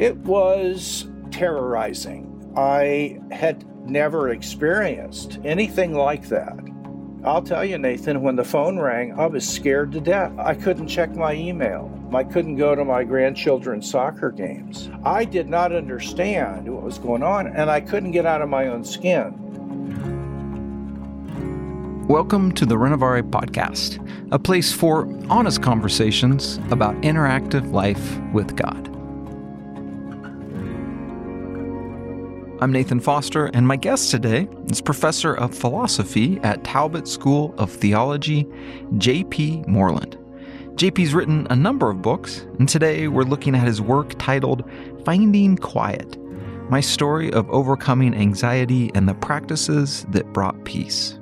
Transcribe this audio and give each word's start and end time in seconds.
It 0.00 0.16
was 0.16 1.08
terrorizing. 1.30 2.54
I 2.56 3.20
had 3.30 3.66
never 3.86 4.30
experienced 4.30 5.38
anything 5.44 5.92
like 5.92 6.26
that. 6.30 6.58
I'll 7.22 7.42
tell 7.42 7.66
you, 7.66 7.76
Nathan, 7.76 8.22
when 8.22 8.34
the 8.34 8.42
phone 8.42 8.78
rang, 8.78 9.20
I 9.20 9.26
was 9.26 9.46
scared 9.46 9.92
to 9.92 10.00
death. 10.00 10.32
I 10.38 10.54
couldn't 10.54 10.88
check 10.88 11.14
my 11.14 11.34
email. 11.34 11.92
I 12.14 12.24
couldn't 12.24 12.56
go 12.56 12.74
to 12.74 12.82
my 12.82 13.04
grandchildren's 13.04 13.90
soccer 13.90 14.30
games. 14.30 14.88
I 15.04 15.26
did 15.26 15.50
not 15.50 15.70
understand 15.70 16.66
what 16.66 16.82
was 16.82 16.98
going 16.98 17.22
on, 17.22 17.48
and 17.48 17.70
I 17.70 17.82
couldn't 17.82 18.12
get 18.12 18.24
out 18.24 18.40
of 18.40 18.48
my 18.48 18.68
own 18.68 18.84
skin. 18.84 19.36
Welcome 22.08 22.52
to 22.52 22.64
the 22.64 22.76
Renovare 22.76 23.22
Podcast, 23.22 23.98
a 24.32 24.38
place 24.38 24.72
for 24.72 25.14
honest 25.28 25.62
conversations 25.62 26.58
about 26.70 26.94
interactive 27.02 27.70
life 27.72 28.18
with 28.32 28.56
God. 28.56 28.89
I'm 32.62 32.72
Nathan 32.72 33.00
Foster, 33.00 33.46
and 33.54 33.66
my 33.66 33.76
guest 33.76 34.10
today 34.10 34.46
is 34.66 34.82
Professor 34.82 35.32
of 35.32 35.54
Philosophy 35.54 36.38
at 36.42 36.62
Talbot 36.62 37.08
School 37.08 37.54
of 37.56 37.72
Theology, 37.72 38.46
J.P. 38.98 39.64
Moreland. 39.66 40.18
JP's 40.74 41.14
written 41.14 41.46
a 41.48 41.56
number 41.56 41.88
of 41.88 42.02
books, 42.02 42.46
and 42.58 42.68
today 42.68 43.08
we're 43.08 43.22
looking 43.22 43.54
at 43.54 43.66
his 43.66 43.80
work 43.80 44.14
titled 44.18 44.70
Finding 45.06 45.56
Quiet 45.56 46.18
My 46.68 46.82
Story 46.82 47.32
of 47.32 47.48
Overcoming 47.48 48.14
Anxiety 48.14 48.90
and 48.94 49.08
the 49.08 49.14
Practices 49.14 50.04
That 50.10 50.30
Brought 50.34 50.62
Peace. 50.66 51.18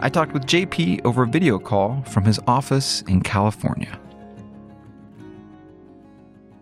I 0.00 0.08
talked 0.08 0.32
with 0.32 0.46
JP 0.46 1.04
over 1.04 1.24
a 1.24 1.28
video 1.28 1.58
call 1.58 2.02
from 2.04 2.24
his 2.24 2.40
office 2.46 3.02
in 3.02 3.20
California. 3.20 4.00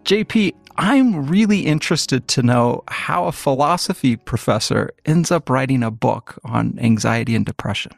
JP, 0.02 0.54
I'm 0.76 1.28
really 1.28 1.66
interested 1.66 2.28
to 2.28 2.42
know 2.42 2.84
how 2.88 3.26
a 3.26 3.32
philosophy 3.32 4.16
professor 4.16 4.90
ends 5.04 5.30
up 5.30 5.50
writing 5.50 5.82
a 5.82 5.90
book 5.90 6.38
on 6.44 6.78
anxiety 6.78 7.34
and 7.34 7.44
depression. 7.44 7.92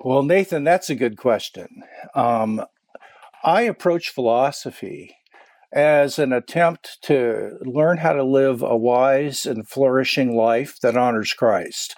Well, 0.00 0.22
Nathan, 0.22 0.64
that's 0.64 0.90
a 0.90 0.94
good 0.94 1.16
question. 1.16 1.82
Um, 2.14 2.62
I 3.42 3.62
approach 3.62 4.10
philosophy 4.10 5.16
as 5.76 6.18
an 6.18 6.32
attempt 6.32 6.96
to 7.02 7.58
learn 7.60 7.98
how 7.98 8.14
to 8.14 8.24
live 8.24 8.62
a 8.62 8.74
wise 8.74 9.44
and 9.44 9.68
flourishing 9.68 10.34
life 10.34 10.80
that 10.80 10.96
honors 10.96 11.34
Christ. 11.34 11.94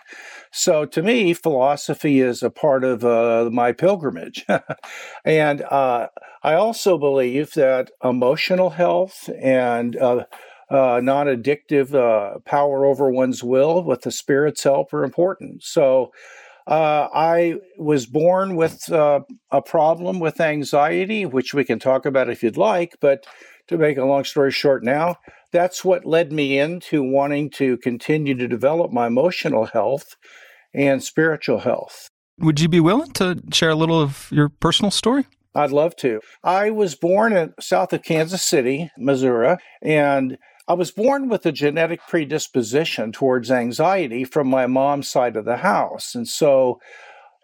So 0.51 0.85
to 0.87 1.01
me, 1.01 1.33
philosophy 1.33 2.19
is 2.19 2.43
a 2.43 2.51
part 2.51 2.83
of 2.83 3.05
uh, 3.05 3.51
my 3.53 3.71
pilgrimage. 3.71 4.45
and 5.25 5.63
uh, 5.63 6.09
I 6.43 6.55
also 6.55 6.99
believe 6.99 7.53
that 7.55 7.93
emotional 8.03 8.71
health 8.71 9.31
and 9.41 9.97
uh, 9.97 10.25
uh 10.71 11.01
non 11.01 11.29
addictive 11.29 11.95
uh, 11.95 12.41
power 12.41 12.85
over 12.85 13.13
one's 13.13 13.45
will 13.45 13.85
with 13.85 14.03
the 14.03 14.11
Spirit's 14.11 14.65
help 14.65 14.93
are 14.93 15.05
important. 15.05 15.63
So 15.63 16.11
uh, 16.67 17.09
I 17.15 17.55
was 17.79 18.07
born 18.07 18.57
with 18.57 18.91
a 18.91 19.63
problem 19.65 20.19
with 20.19 20.41
anxiety, 20.41 21.25
which 21.25 21.55
we 21.55 21.65
can 21.65 21.79
talk 21.79 22.05
about 22.05 22.29
if 22.29 22.43
you'd 22.43 22.59
like, 22.59 22.97
but 23.01 23.25
to 23.69 23.79
make 23.79 23.99
a 23.99 24.05
long 24.05 24.25
story 24.25 24.51
short 24.51 24.83
now, 24.83 25.17
that's 25.53 25.85
what 25.85 26.05
led 26.05 26.33
me 26.33 26.59
into 26.59 27.03
wanting 27.03 27.51
to 27.51 27.77
continue 27.79 28.35
to 28.35 28.49
develop 28.49 28.93
my 28.93 29.07
emotional 29.07 29.67
health 29.67 30.17
and 30.75 31.03
spiritual 31.03 31.61
health. 31.61 32.09
Would 32.39 32.61
you 32.61 32.69
be 32.69 32.81
willing 32.81 33.13
to 33.13 33.43
share 33.53 33.71
a 33.71 33.75
little 33.75 34.01
of 34.01 34.29
your 34.31 34.49
personal 34.49 34.91
story? 34.91 35.27
I'd 35.55 35.73
love 35.73 35.97
to. 35.97 36.21
I 36.45 36.71
was 36.71 36.95
born 36.95 37.37
in 37.37 37.55
south 37.59 37.93
of 37.93 38.03
Kansas 38.03 38.43
City, 38.43 38.91
Missouri, 38.97 39.57
and 39.83 40.39
I 40.69 40.75
was 40.75 40.91
born 40.91 41.29
with 41.29 41.47
a 41.47 41.53
genetic 41.53 42.01
predisposition 42.07 43.11
towards 43.11 43.51
anxiety 43.51 44.25
from 44.25 44.49
my 44.49 44.67
mom's 44.67 45.09
side 45.09 45.35
of 45.35 45.47
the 45.47 45.57
house. 45.57 46.15
And 46.15 46.29
so, 46.29 46.79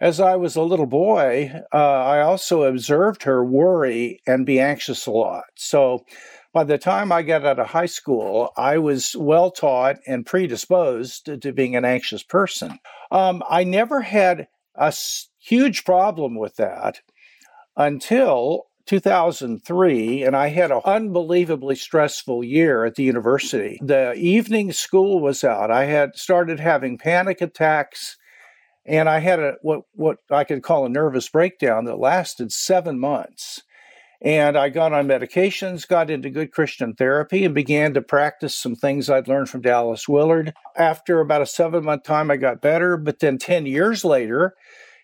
as 0.05 0.21
I 0.21 0.37
was 0.37 0.55
a 0.55 0.61
little 0.61 0.85
boy, 0.85 1.51
uh, 1.73 1.77
I 1.77 2.21
also 2.21 2.65
observed 2.65 3.23
her 3.23 3.43
worry 3.43 4.21
and 4.27 4.45
be 4.45 4.61
anxious 4.61 5.07
a 5.07 5.11
lot. 5.11 5.45
So, 5.57 6.05
by 6.53 6.63
the 6.63 6.77
time 6.77 7.11
I 7.11 7.23
got 7.23 7.47
out 7.47 7.59
of 7.59 7.69
high 7.69 7.87
school, 7.87 8.53
I 8.55 8.77
was 8.77 9.17
well 9.19 9.51
taught 9.51 9.97
and 10.07 10.27
predisposed 10.27 11.41
to, 11.41 11.53
being 11.53 11.75
an 11.75 11.87
anxious 11.87 12.23
person. 12.23 12.79
Um, 13.11 13.43
I 13.49 13.65
never 13.65 14.03
had 14.03 14.47
a 14.75 14.95
huge 15.39 15.85
problem 15.85 16.37
with 16.37 16.57
that 16.57 17.01
until 17.75 18.67
2003, 18.85 20.23
and 20.23 20.37
I 20.37 20.49
had 20.49 20.71
an 20.71 20.83
unbelievably 20.85 21.77
stressful 21.77 22.45
year 22.45 22.85
at 22.85 22.97
the 22.97 23.05
university. 23.05 23.81
The 23.83 24.13
evening 24.13 24.73
school 24.73 25.21
was 25.21 25.43
out. 25.43 25.71
I 25.71 25.87
had 25.87 26.15
started 26.15 26.61
having 26.61 26.99
panic 26.99 27.41
attacks, 27.41 28.19
and 28.87 29.09
I 29.09 29.21
had 29.21 29.41
a 29.41 29.55
what 29.63 29.83
what 29.93 30.19
I 30.31 30.45
could 30.45 30.63
call 30.63 30.85
a 30.85 30.91
nervous 30.91 31.29
breakdown 31.29 31.85
that 31.85 31.99
lasted 31.99 32.53
seven 32.53 32.99
months. 32.99 33.63
And 34.23 34.57
I 34.57 34.71
got 34.71 34.95
on 34.95 35.07
medications, 35.07 35.87
got 35.87 36.09
into 36.09 36.31
good 36.31 36.51
Christian 36.51 36.95
therapy, 36.95 37.45
and 37.45 37.55
began 37.55 37.93
to 37.93 38.01
practice 38.01 38.55
some 38.55 38.75
things 38.75 39.11
I'd 39.11 39.29
learned 39.29 39.51
from 39.51 39.61
Dallas 39.61 40.09
Willard. 40.09 40.55
After 40.77 41.21
about 41.21 41.43
a 41.43 41.47
seven 41.47 41.85
month 41.85 42.05
time, 42.05 42.31
I 42.31 42.39
got 42.39 42.63
better. 42.63 42.97
But 42.97 43.19
then 43.19 43.37
10 43.37 43.67
years 43.67 44.03
later, 44.03 44.55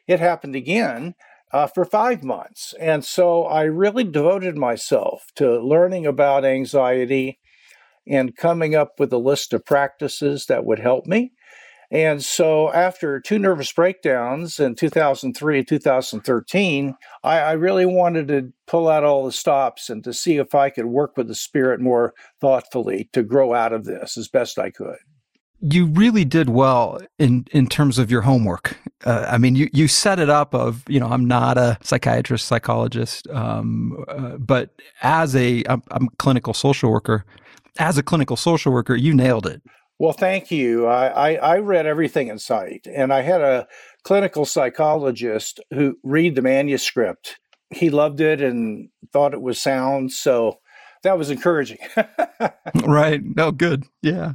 it 0.07 0.21
happened 0.21 0.57
again 0.57 1.15
uh, 1.53 1.67
for 1.67 1.85
five 1.85 2.23
months. 2.23 2.75
And 2.81 3.05
so 3.05 3.45
I 3.45 3.65
really 3.65 4.05
devoted 4.05 4.57
myself 4.57 5.27
to 5.37 5.61
learning 5.61 6.07
about 6.07 6.45
anxiety 6.47 7.41
and 8.07 8.37
coming 8.37 8.75
up 8.75 8.99
with 8.99 9.13
a 9.13 9.19
list 9.19 9.53
of 9.53 9.67
practices 9.67 10.47
that 10.47 10.65
would 10.65 10.79
help 10.79 11.07
me. 11.07 11.33
And 11.91 12.25
so, 12.25 12.73
after 12.73 13.19
two 13.19 13.39
nervous 13.39 13.73
breakdowns 13.73 14.61
in 14.61 14.77
2003 14.77 15.59
and 15.59 15.69
2013, 15.69 16.95
I, 17.25 17.39
I, 17.39 17.53
really 17.53 17.85
wanted 17.85 18.29
to 18.29 18.53
pull 18.69 18.89
out 18.89 19.03
all 19.03 19.27
the 19.27 19.33
stops 19.33 19.91
and 19.91 20.05
to 20.05 20.13
see 20.13 20.37
if 20.37 20.55
I 20.55 20.71
could 20.71 20.87
work 20.87 21.17
with 21.17 21.27
the 21.27 21.35
spirit 21.35 21.81
more 21.81 22.15
thoughtfully 22.41 23.11
to 23.13 23.25
grow 23.25 23.55
out 23.55 23.73
of 23.73 23.87
this 23.87 24.17
as 24.17 24.29
best 24.29 24.57
I 24.57 24.71
could. 24.71 24.99
You 25.61 25.87
really 25.87 26.25
did 26.25 26.49
well 26.49 27.01
in, 27.19 27.47
in 27.51 27.67
terms 27.67 27.99
of 27.99 28.09
your 28.09 28.23
homework. 28.23 28.79
Uh, 29.05 29.27
I 29.29 29.39
mean, 29.39 29.57
you, 29.57 29.69
you 29.73 29.89
set 29.89 30.21
it 30.21 30.31
up 30.31 30.55
of, 30.55 30.85
you 30.89 31.01
know, 31.01 31.09
I'm 31.09 31.27
not 31.27 31.59
a 31.59 31.77
psychiatrist, 31.83 32.47
psychologist, 32.47 33.29
um, 33.31 34.05
uh, 34.09 34.37
but 34.39 34.71
as 35.03 35.35
a, 35.35 35.65
I'm, 35.69 35.83
I'm 35.91 36.05
a 36.05 36.17
clinical 36.19 36.55
social 36.55 36.91
worker, 36.91 37.25
as 37.79 37.99
a 37.99 38.03
clinical 38.03 38.37
social 38.37 38.73
worker, 38.73 38.95
you 38.95 39.13
nailed 39.13 39.47
it. 39.47 39.61
Well, 40.01 40.15
thank 40.15 40.51
you. 40.51 40.87
I, 40.87 41.09
I, 41.09 41.33
I, 41.35 41.59
read 41.59 41.85
everything 41.85 42.29
in 42.29 42.39
sight, 42.39 42.87
and 42.91 43.13
I 43.13 43.21
had 43.21 43.43
a 43.43 43.69
clinical 44.03 44.47
psychologist 44.47 45.61
who 45.75 45.99
read 46.03 46.37
the 46.37 46.41
manuscript. 46.41 47.39
He 47.69 47.91
loved 47.91 48.19
it 48.23 48.41
and 48.41 48.89
thought 49.13 49.35
it 49.35 49.43
was 49.43 49.61
sound, 49.61 50.11
so 50.13 50.59
that 51.03 51.19
was 51.19 51.29
encouraging. 51.29 51.77
right. 52.83 53.21
No, 53.37 53.53
good. 53.53 53.85
Yeah. 54.01 54.33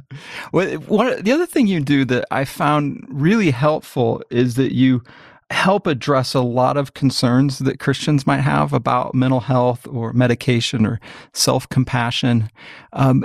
Well, 0.52 1.20
the 1.20 1.32
other 1.32 1.46
thing 1.46 1.66
you 1.66 1.80
do 1.80 2.04
that 2.04 2.26
I 2.30 2.44
found 2.44 3.04
really 3.08 3.50
helpful 3.50 4.22
is 4.30 4.54
that 4.54 4.72
you 4.72 5.02
help 5.50 5.86
address 5.86 6.34
a 6.34 6.40
lot 6.40 6.76
of 6.76 6.94
concerns 6.94 7.60
that 7.60 7.78
Christians 7.78 8.26
might 8.26 8.40
have 8.40 8.72
about 8.72 9.14
mental 9.14 9.40
health 9.40 9.86
or 9.86 10.12
medication 10.12 10.84
or 10.84 11.00
self 11.32 11.68
compassion. 11.68 12.50
Um, 12.92 13.24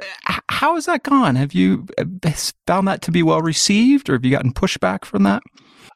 how 0.49 0.75
has 0.75 0.85
that 0.85 1.03
gone? 1.03 1.35
Have 1.35 1.53
you 1.53 1.87
uh, 1.97 2.31
found 2.67 2.87
that 2.87 3.01
to 3.03 3.11
be 3.11 3.23
well 3.23 3.41
received 3.41 4.09
or 4.09 4.13
have 4.13 4.25
you 4.25 4.31
gotten 4.31 4.53
pushback 4.53 5.05
from 5.05 5.23
that? 5.23 5.41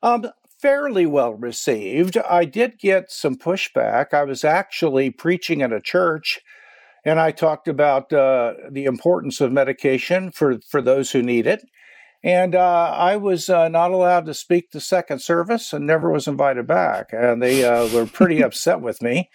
Um, 0.01 0.27
fairly 0.59 1.05
well 1.05 1.33
received. 1.33 2.17
I 2.17 2.45
did 2.45 2.79
get 2.79 3.11
some 3.11 3.35
pushback. 3.35 4.13
I 4.13 4.23
was 4.23 4.43
actually 4.43 5.11
preaching 5.11 5.61
at 5.61 5.71
a 5.71 5.81
church 5.81 6.41
and 7.05 7.19
I 7.19 7.29
talked 7.29 7.67
about 7.67 8.11
uh, 8.11 8.55
the 8.71 8.85
importance 8.85 9.39
of 9.39 9.51
medication 9.51 10.31
for, 10.31 10.57
for 10.67 10.81
those 10.81 11.11
who 11.11 11.21
need 11.21 11.45
it. 11.45 11.63
And 12.25 12.55
uh, 12.55 12.91
I 12.97 13.17
was 13.17 13.49
uh, 13.49 13.69
not 13.69 13.91
allowed 13.91 14.25
to 14.25 14.33
speak 14.33 14.71
the 14.71 14.81
second 14.81 15.21
service 15.21 15.71
and 15.71 15.85
never 15.85 16.11
was 16.11 16.27
invited 16.27 16.65
back. 16.65 17.09
And 17.11 17.39
they 17.41 17.63
uh, 17.63 17.87
were 17.89 18.07
pretty 18.07 18.41
upset 18.43 18.81
with 18.81 19.01
me. 19.01 19.29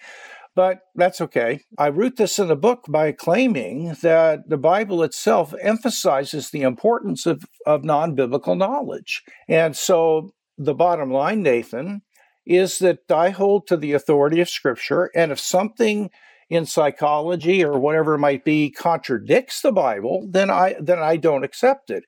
But 0.55 0.81
that's 0.95 1.21
okay. 1.21 1.61
I 1.77 1.87
root 1.87 2.17
this 2.17 2.37
in 2.37 2.49
the 2.49 2.57
book 2.57 2.83
by 2.89 3.13
claiming 3.13 3.95
that 4.01 4.49
the 4.49 4.57
Bible 4.57 5.01
itself 5.03 5.53
emphasizes 5.61 6.49
the 6.49 6.63
importance 6.63 7.25
of, 7.25 7.45
of 7.65 7.85
non 7.85 8.13
biblical 8.13 8.55
knowledge. 8.55 9.23
And 9.47 9.77
so 9.77 10.33
the 10.57 10.73
bottom 10.73 11.09
line, 11.09 11.41
Nathan, 11.41 12.01
is 12.45 12.79
that 12.79 13.09
I 13.09 13.29
hold 13.29 13.67
to 13.67 13.77
the 13.77 13.93
authority 13.93 14.41
of 14.41 14.49
Scripture. 14.49 15.09
And 15.15 15.31
if 15.31 15.39
something 15.39 16.09
in 16.49 16.65
psychology 16.65 17.63
or 17.63 17.79
whatever 17.79 18.15
it 18.15 18.19
might 18.19 18.43
be 18.43 18.69
contradicts 18.69 19.61
the 19.61 19.71
Bible, 19.71 20.27
then 20.29 20.49
I 20.49 20.75
then 20.81 20.99
I 20.99 21.15
don't 21.15 21.45
accept 21.45 21.89
it. 21.89 22.03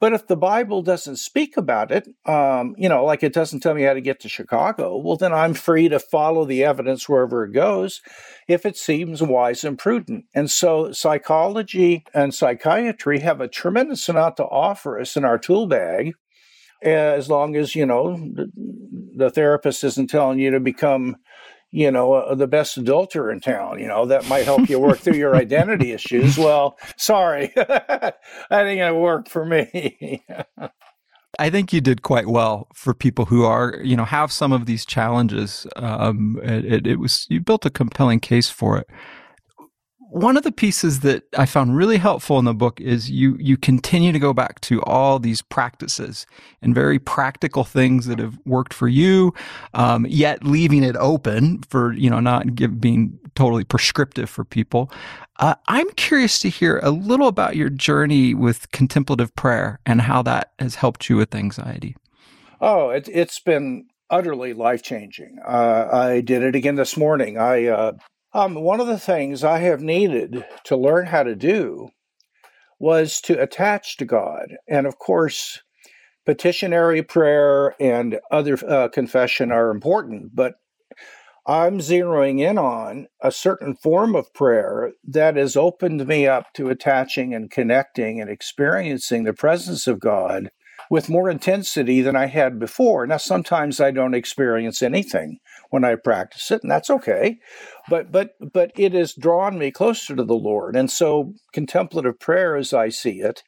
But 0.00 0.14
if 0.14 0.26
the 0.26 0.36
Bible 0.36 0.80
doesn't 0.80 1.16
speak 1.16 1.58
about 1.58 1.92
it, 1.92 2.08
um, 2.24 2.74
you 2.78 2.88
know, 2.88 3.04
like 3.04 3.22
it 3.22 3.34
doesn't 3.34 3.60
tell 3.60 3.74
me 3.74 3.82
how 3.82 3.92
to 3.92 4.00
get 4.00 4.18
to 4.20 4.30
Chicago, 4.30 4.96
well, 4.96 5.16
then 5.16 5.34
I'm 5.34 5.52
free 5.52 5.90
to 5.90 6.00
follow 6.00 6.46
the 6.46 6.64
evidence 6.64 7.06
wherever 7.06 7.44
it 7.44 7.52
goes 7.52 8.00
if 8.48 8.64
it 8.64 8.78
seems 8.78 9.22
wise 9.22 9.62
and 9.62 9.78
prudent. 9.78 10.24
And 10.34 10.50
so 10.50 10.90
psychology 10.92 12.04
and 12.14 12.34
psychiatry 12.34 13.20
have 13.20 13.42
a 13.42 13.48
tremendous 13.48 14.08
amount 14.08 14.38
to 14.38 14.44
offer 14.44 14.98
us 14.98 15.16
in 15.16 15.24
our 15.26 15.38
tool 15.38 15.66
bag 15.66 16.14
as 16.82 17.28
long 17.28 17.54
as, 17.56 17.74
you 17.74 17.84
know, 17.84 18.16
the, 18.16 18.50
the 19.14 19.30
therapist 19.30 19.84
isn't 19.84 20.08
telling 20.08 20.38
you 20.38 20.50
to 20.50 20.60
become 20.60 21.16
you 21.70 21.90
know, 21.90 22.14
uh, 22.14 22.34
the 22.34 22.46
best 22.46 22.76
adulterer 22.76 23.30
in 23.30 23.40
town. 23.40 23.78
You 23.78 23.88
know, 23.88 24.06
that 24.06 24.28
might 24.28 24.44
help 24.44 24.68
you 24.68 24.78
work 24.78 24.98
through 24.98 25.16
your 25.16 25.36
identity 25.36 25.92
issues. 25.92 26.36
Well, 26.36 26.78
sorry, 26.96 27.52
that 27.56 28.16
ain't 28.50 28.78
going 28.78 28.92
to 28.92 28.94
work 28.94 29.28
for 29.28 29.44
me. 29.44 30.24
I 31.38 31.48
think 31.48 31.72
you 31.72 31.80
did 31.80 32.02
quite 32.02 32.26
well 32.26 32.68
for 32.74 32.92
people 32.92 33.24
who 33.24 33.44
are, 33.44 33.80
you 33.82 33.96
know, 33.96 34.04
have 34.04 34.32
some 34.32 34.52
of 34.52 34.66
these 34.66 34.84
challenges. 34.84 35.66
Um, 35.76 36.38
it, 36.42 36.86
it 36.86 36.98
was 36.98 37.26
you 37.30 37.40
built 37.40 37.64
a 37.64 37.70
compelling 37.70 38.20
case 38.20 38.50
for 38.50 38.76
it 38.76 38.88
one 40.10 40.36
of 40.36 40.42
the 40.42 40.52
pieces 40.52 41.00
that 41.00 41.22
I 41.38 41.46
found 41.46 41.76
really 41.76 41.96
helpful 41.96 42.38
in 42.38 42.44
the 42.44 42.54
book 42.54 42.80
is 42.80 43.10
you 43.10 43.36
you 43.38 43.56
continue 43.56 44.12
to 44.12 44.18
go 44.18 44.32
back 44.32 44.60
to 44.62 44.82
all 44.82 45.18
these 45.18 45.40
practices 45.40 46.26
and 46.62 46.74
very 46.74 46.98
practical 46.98 47.64
things 47.64 48.06
that 48.06 48.18
have 48.18 48.38
worked 48.44 48.74
for 48.74 48.88
you, 48.88 49.32
um, 49.74 50.06
yet 50.08 50.44
leaving 50.44 50.82
it 50.82 50.96
open 50.96 51.62
for 51.62 51.92
you 51.92 52.10
know 52.10 52.20
not 52.20 52.54
give, 52.54 52.80
being 52.80 53.18
totally 53.34 53.64
prescriptive 53.64 54.28
for 54.28 54.44
people. 54.44 54.90
Uh, 55.38 55.54
I'm 55.68 55.90
curious 55.92 56.38
to 56.40 56.48
hear 56.48 56.80
a 56.82 56.90
little 56.90 57.28
about 57.28 57.56
your 57.56 57.70
journey 57.70 58.34
with 58.34 58.70
contemplative 58.72 59.34
prayer 59.36 59.78
and 59.86 60.02
how 60.02 60.22
that 60.22 60.52
has 60.58 60.74
helped 60.74 61.08
you 61.08 61.16
with 61.16 61.34
anxiety. 61.34 61.96
Oh, 62.60 62.90
it, 62.90 63.06
has 63.06 63.38
been 63.38 63.86
utterly 64.10 64.52
life 64.52 64.82
changing. 64.82 65.38
Uh, 65.46 65.88
I 65.90 66.20
did 66.20 66.42
it 66.42 66.54
again 66.54 66.74
this 66.74 66.96
morning. 66.96 67.38
I 67.38 67.66
uh, 67.66 67.92
um, 68.32 68.54
one 68.54 68.80
of 68.80 68.86
the 68.86 68.98
things 68.98 69.42
I 69.44 69.58
have 69.58 69.80
needed 69.80 70.44
to 70.64 70.76
learn 70.76 71.06
how 71.06 71.22
to 71.22 71.34
do 71.34 71.90
was 72.78 73.20
to 73.22 73.40
attach 73.40 73.96
to 73.98 74.04
God. 74.04 74.56
And 74.68 74.86
of 74.86 74.98
course, 74.98 75.62
petitionary 76.24 77.02
prayer 77.02 77.74
and 77.80 78.18
other 78.30 78.58
uh, 78.66 78.88
confession 78.88 79.50
are 79.52 79.70
important, 79.70 80.34
but 80.34 80.54
I'm 81.46 81.78
zeroing 81.78 82.40
in 82.40 82.58
on 82.58 83.08
a 83.20 83.32
certain 83.32 83.74
form 83.74 84.14
of 84.14 84.32
prayer 84.34 84.92
that 85.08 85.36
has 85.36 85.56
opened 85.56 86.06
me 86.06 86.26
up 86.26 86.52
to 86.54 86.68
attaching 86.68 87.34
and 87.34 87.50
connecting 87.50 88.20
and 88.20 88.30
experiencing 88.30 89.24
the 89.24 89.32
presence 89.32 89.86
of 89.86 90.00
God 90.00 90.50
with 90.90 91.08
more 91.08 91.30
intensity 91.30 92.02
than 92.02 92.16
I 92.16 92.26
had 92.26 92.58
before. 92.58 93.06
Now, 93.06 93.16
sometimes 93.16 93.80
I 93.80 93.92
don't 93.92 94.12
experience 94.12 94.82
anything 94.82 95.38
when 95.70 95.84
I 95.84 95.94
practice 95.94 96.50
it, 96.50 96.62
and 96.62 96.70
that's 96.70 96.90
okay. 96.90 97.38
But 97.88 98.10
but 98.12 98.32
but 98.52 98.72
it 98.76 98.92
has 98.92 99.14
drawn 99.14 99.56
me 99.56 99.70
closer 99.70 100.16
to 100.16 100.24
the 100.24 100.34
Lord, 100.34 100.76
and 100.76 100.90
so 100.90 101.32
contemplative 101.52 102.18
prayer, 102.18 102.56
as 102.56 102.74
I 102.74 102.88
see 102.88 103.20
it, 103.20 103.44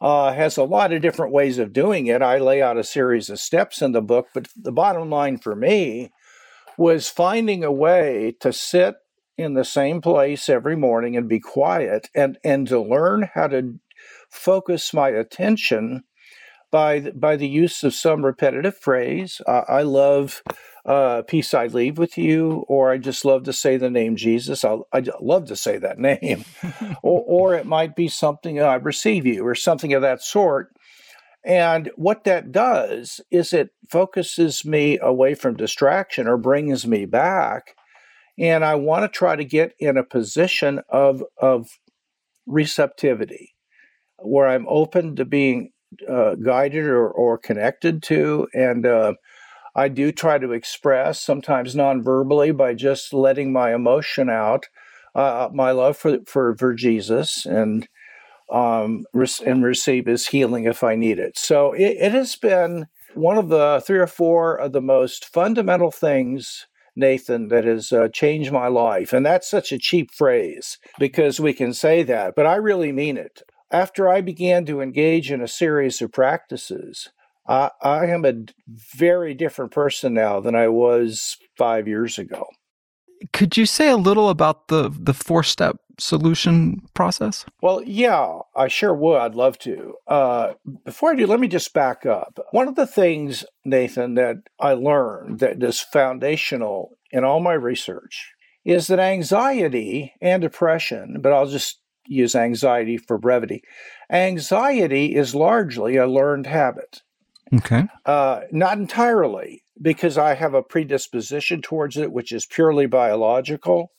uh, 0.00 0.32
has 0.32 0.56
a 0.56 0.64
lot 0.64 0.92
of 0.92 1.02
different 1.02 1.32
ways 1.32 1.58
of 1.58 1.74
doing 1.74 2.06
it. 2.06 2.22
I 2.22 2.38
lay 2.38 2.62
out 2.62 2.78
a 2.78 2.84
series 2.84 3.28
of 3.28 3.38
steps 3.38 3.82
in 3.82 3.92
the 3.92 4.00
book, 4.00 4.28
but 4.32 4.48
the 4.56 4.72
bottom 4.72 5.10
line 5.10 5.36
for 5.36 5.54
me 5.54 6.10
was 6.78 7.10
finding 7.10 7.62
a 7.62 7.70
way 7.70 8.34
to 8.40 8.54
sit 8.54 8.94
in 9.36 9.52
the 9.52 9.64
same 9.64 10.00
place 10.00 10.48
every 10.48 10.76
morning 10.76 11.14
and 11.14 11.28
be 11.28 11.40
quiet 11.40 12.08
and 12.14 12.38
and 12.42 12.66
to 12.68 12.80
learn 12.80 13.28
how 13.34 13.48
to 13.48 13.78
focus 14.30 14.94
my 14.94 15.10
attention 15.10 16.04
by 16.70 17.00
the, 17.00 17.12
by 17.12 17.36
the 17.36 17.48
use 17.48 17.82
of 17.82 17.94
some 17.94 18.24
repetitive 18.24 18.76
phrase. 18.76 19.40
Uh, 19.46 19.62
I 19.68 19.82
love 19.82 20.42
uh, 20.84 21.22
"Peace 21.22 21.54
I 21.54 21.66
leave 21.66 21.98
with 21.98 22.16
you," 22.16 22.64
or 22.68 22.90
I 22.90 22.98
just 22.98 23.24
love 23.24 23.44
to 23.44 23.52
say 23.52 23.76
the 23.76 23.90
name 23.90 24.16
Jesus. 24.16 24.64
I, 24.64 24.78
I 24.92 25.02
love 25.20 25.46
to 25.46 25.56
say 25.56 25.78
that 25.78 25.98
name, 25.98 26.44
or, 27.02 27.24
or 27.26 27.54
it 27.54 27.66
might 27.66 27.96
be 27.96 28.08
something 28.08 28.60
I 28.60 28.74
receive 28.74 29.26
you, 29.26 29.46
or 29.46 29.54
something 29.54 29.92
of 29.92 30.02
that 30.02 30.22
sort. 30.22 30.72
And 31.44 31.90
what 31.96 32.24
that 32.24 32.52
does 32.52 33.20
is 33.30 33.52
it 33.52 33.70
focuses 33.88 34.64
me 34.64 34.98
away 35.00 35.34
from 35.34 35.56
distraction 35.56 36.28
or 36.28 36.36
brings 36.36 36.86
me 36.86 37.06
back. 37.06 37.76
And 38.38 38.64
I 38.64 38.74
want 38.74 39.02
to 39.04 39.08
try 39.08 39.36
to 39.36 39.44
get 39.44 39.74
in 39.78 39.96
a 39.96 40.04
position 40.04 40.80
of, 40.88 41.22
of 41.40 41.68
receptivity 42.46 43.54
where 44.18 44.48
I'm 44.48 44.66
open 44.68 45.16
to 45.16 45.24
being 45.24 45.72
uh, 46.08 46.34
guided 46.36 46.84
or, 46.84 47.08
or 47.08 47.38
connected 47.38 48.02
to. 48.04 48.48
And 48.54 48.86
uh, 48.86 49.14
I 49.74 49.88
do 49.88 50.12
try 50.12 50.38
to 50.38 50.52
express, 50.52 51.20
sometimes 51.20 51.76
non-verbally, 51.76 52.52
by 52.52 52.74
just 52.74 53.12
letting 53.12 53.52
my 53.52 53.74
emotion 53.74 54.28
out, 54.28 54.66
uh, 55.14 55.48
my 55.52 55.70
love 55.70 55.96
for, 55.96 56.18
for, 56.26 56.56
for 56.56 56.74
Jesus 56.74 57.46
and 57.46 57.88
um, 58.52 59.04
and 59.46 59.62
receive 59.62 60.06
his 60.06 60.26
healing 60.26 60.64
if 60.64 60.82
I 60.82 60.96
need 60.96 61.20
it. 61.20 61.38
So 61.38 61.72
it, 61.72 61.96
it 62.00 62.10
has 62.12 62.34
been 62.34 62.88
one 63.14 63.38
of 63.38 63.48
the 63.48 63.80
three 63.86 63.98
or 63.98 64.08
four 64.08 64.56
of 64.56 64.72
the 64.72 64.80
most 64.80 65.24
fundamental 65.24 65.92
things 65.92 66.66
Nathan, 66.96 67.48
that 67.48 67.64
has 67.64 67.92
uh, 67.92 68.08
changed 68.08 68.52
my 68.52 68.68
life. 68.68 69.12
And 69.12 69.24
that's 69.24 69.50
such 69.50 69.72
a 69.72 69.78
cheap 69.78 70.10
phrase 70.12 70.78
because 70.98 71.40
we 71.40 71.52
can 71.52 71.72
say 71.72 72.02
that, 72.04 72.34
but 72.36 72.46
I 72.46 72.56
really 72.56 72.92
mean 72.92 73.16
it. 73.16 73.42
After 73.70 74.08
I 74.08 74.20
began 74.20 74.64
to 74.66 74.80
engage 74.80 75.30
in 75.30 75.40
a 75.40 75.48
series 75.48 76.02
of 76.02 76.12
practices, 76.12 77.08
I, 77.46 77.70
I 77.82 78.06
am 78.06 78.24
a 78.24 78.34
very 78.68 79.34
different 79.34 79.70
person 79.70 80.14
now 80.14 80.40
than 80.40 80.54
I 80.54 80.68
was 80.68 81.36
five 81.56 81.86
years 81.86 82.18
ago. 82.18 82.46
Could 83.32 83.56
you 83.56 83.66
say 83.66 83.90
a 83.90 83.96
little 83.96 84.30
about 84.30 84.68
the 84.68 84.88
the 84.88 85.12
four 85.12 85.42
step 85.42 85.76
solution 85.98 86.80
process? 86.94 87.44
Well, 87.60 87.82
yeah, 87.82 88.38
I 88.56 88.68
sure 88.68 88.94
would. 88.94 89.18
I'd 89.18 89.34
love 89.34 89.58
to. 89.58 89.94
Uh, 90.06 90.54
before 90.84 91.12
I 91.12 91.16
do, 91.16 91.26
let 91.26 91.40
me 91.40 91.48
just 91.48 91.74
back 91.74 92.06
up. 92.06 92.38
One 92.52 92.66
of 92.66 92.76
the 92.76 92.86
things, 92.86 93.44
Nathan, 93.64 94.14
that 94.14 94.36
I 94.58 94.72
learned 94.72 95.40
that 95.40 95.62
is 95.62 95.80
foundational 95.80 96.96
in 97.10 97.24
all 97.24 97.40
my 97.40 97.52
research 97.52 98.32
is 98.64 98.86
that 98.86 98.98
anxiety 98.98 100.14
and 100.20 100.42
depression, 100.42 101.18
but 101.20 101.32
I'll 101.32 101.46
just 101.46 101.79
use 102.06 102.34
anxiety 102.34 102.96
for 102.96 103.18
brevity. 103.18 103.62
Anxiety 104.10 105.14
is 105.14 105.34
largely 105.34 105.96
a 105.96 106.06
learned 106.06 106.46
habit. 106.46 107.02
Okay. 107.52 107.88
Uh, 108.06 108.42
not 108.52 108.78
entirely, 108.78 109.64
because 109.80 110.16
I 110.16 110.34
have 110.34 110.54
a 110.54 110.62
predisposition 110.62 111.62
towards 111.62 111.96
it, 111.96 112.12
which 112.12 112.32
is 112.32 112.46
purely 112.46 112.86
biological. 112.86 113.92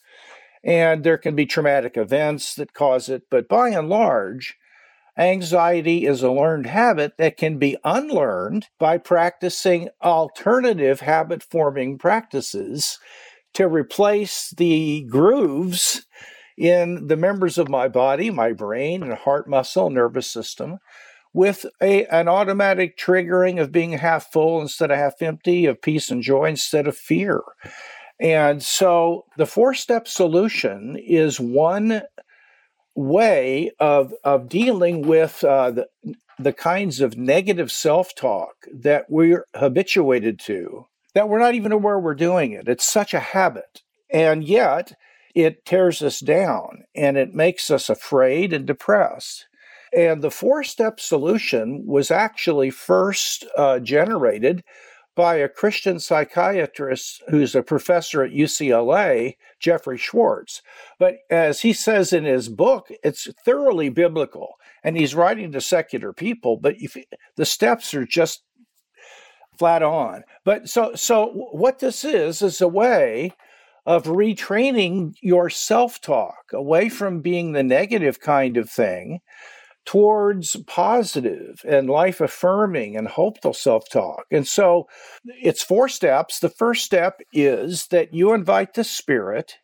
And 0.63 1.03
there 1.03 1.17
can 1.17 1.35
be 1.35 1.45
traumatic 1.45 1.97
events 1.97 2.55
that 2.55 2.73
cause 2.73 3.09
it. 3.09 3.23
But 3.29 3.49
by 3.49 3.69
and 3.69 3.89
large, 3.89 4.57
anxiety 5.17 6.05
is 6.05 6.21
a 6.21 6.31
learned 6.31 6.67
habit 6.67 7.17
that 7.17 7.35
can 7.35 7.57
be 7.57 7.77
unlearned 7.83 8.67
by 8.79 8.97
practicing 8.97 9.89
alternative 10.01 11.01
habit 11.01 11.43
forming 11.43 11.97
practices 11.97 12.99
to 13.53 13.67
replace 13.67 14.53
the 14.55 15.03
grooves 15.09 16.05
in 16.61 17.07
the 17.07 17.17
members 17.17 17.57
of 17.57 17.69
my 17.69 17.87
body, 17.87 18.29
my 18.29 18.53
brain 18.53 19.01
and 19.01 19.13
heart 19.13 19.49
muscle, 19.49 19.89
nervous 19.89 20.27
system, 20.27 20.77
with 21.33 21.65
a, 21.81 22.05
an 22.05 22.27
automatic 22.27 22.95
triggering 22.95 23.59
of 23.59 23.71
being 23.71 23.93
half 23.93 24.31
full 24.31 24.61
instead 24.61 24.91
of 24.91 24.97
half 24.97 25.23
empty, 25.23 25.65
of 25.65 25.81
peace 25.81 26.11
and 26.11 26.21
joy 26.21 26.45
instead 26.45 26.85
of 26.85 26.95
fear. 26.95 27.41
And 28.19 28.61
so 28.61 29.25
the 29.37 29.47
four 29.47 29.73
step 29.73 30.07
solution 30.07 30.97
is 30.97 31.39
one 31.39 32.03
way 32.93 33.71
of, 33.79 34.13
of 34.23 34.47
dealing 34.47 35.01
with 35.01 35.43
uh, 35.43 35.71
the, 35.71 35.87
the 36.37 36.53
kinds 36.53 37.01
of 37.01 37.17
negative 37.17 37.71
self 37.71 38.13
talk 38.13 38.67
that 38.71 39.05
we're 39.09 39.47
habituated 39.55 40.39
to, 40.41 40.85
that 41.15 41.27
we're 41.27 41.39
not 41.39 41.55
even 41.55 41.71
aware 41.71 41.97
we're 41.97 42.13
doing 42.13 42.51
it. 42.51 42.67
It's 42.67 42.85
such 42.85 43.15
a 43.15 43.19
habit. 43.19 43.81
And 44.13 44.43
yet, 44.43 44.93
it 45.35 45.65
tears 45.65 46.01
us 46.01 46.19
down 46.19 46.83
and 46.95 47.17
it 47.17 47.33
makes 47.33 47.69
us 47.69 47.89
afraid 47.89 48.53
and 48.53 48.65
depressed. 48.65 49.47
And 49.95 50.21
the 50.21 50.31
four 50.31 50.63
step 50.63 50.99
solution 50.99 51.85
was 51.85 52.11
actually 52.11 52.69
first 52.69 53.45
uh, 53.57 53.79
generated 53.79 54.63
by 55.15 55.35
a 55.35 55.49
Christian 55.49 55.99
psychiatrist 55.99 57.21
who's 57.29 57.53
a 57.53 57.61
professor 57.61 58.23
at 58.23 58.31
UCLA, 58.31 59.35
Jeffrey 59.59 59.97
Schwartz. 59.97 60.61
But 60.97 61.15
as 61.29 61.61
he 61.61 61.73
says 61.73 62.13
in 62.13 62.23
his 62.23 62.47
book, 62.47 62.87
it's 63.03 63.27
thoroughly 63.43 63.89
biblical. 63.89 64.55
And 64.83 64.95
he's 64.95 65.13
writing 65.13 65.51
to 65.51 65.61
secular 65.61 66.13
people, 66.13 66.57
but 66.57 66.75
if, 66.79 66.95
the 67.35 67.45
steps 67.45 67.93
are 67.93 68.05
just 68.05 68.43
flat 69.59 69.83
on. 69.83 70.23
But 70.43 70.69
so 70.69 70.95
so 70.95 71.27
what 71.51 71.79
this 71.79 72.03
is 72.03 72.41
is 72.41 72.61
a 72.61 72.67
way 72.67 73.33
of 73.85 74.03
retraining 74.03 75.13
your 75.21 75.49
self 75.49 76.01
talk 76.01 76.51
away 76.53 76.89
from 76.89 77.21
being 77.21 77.51
the 77.51 77.63
negative 77.63 78.19
kind 78.19 78.57
of 78.57 78.69
thing 78.69 79.19
towards 79.85 80.55
positive 80.67 81.61
and 81.67 81.89
life 81.89 82.21
affirming 82.21 82.95
and 82.95 83.07
hopeful 83.07 83.53
self 83.53 83.89
talk. 83.89 84.25
And 84.31 84.47
so 84.47 84.87
it's 85.25 85.63
four 85.63 85.89
steps. 85.89 86.39
The 86.39 86.49
first 86.49 86.85
step 86.85 87.19
is 87.33 87.87
that 87.87 88.13
you 88.13 88.33
invite 88.33 88.73
the 88.75 88.83
Spirit, 88.83 89.55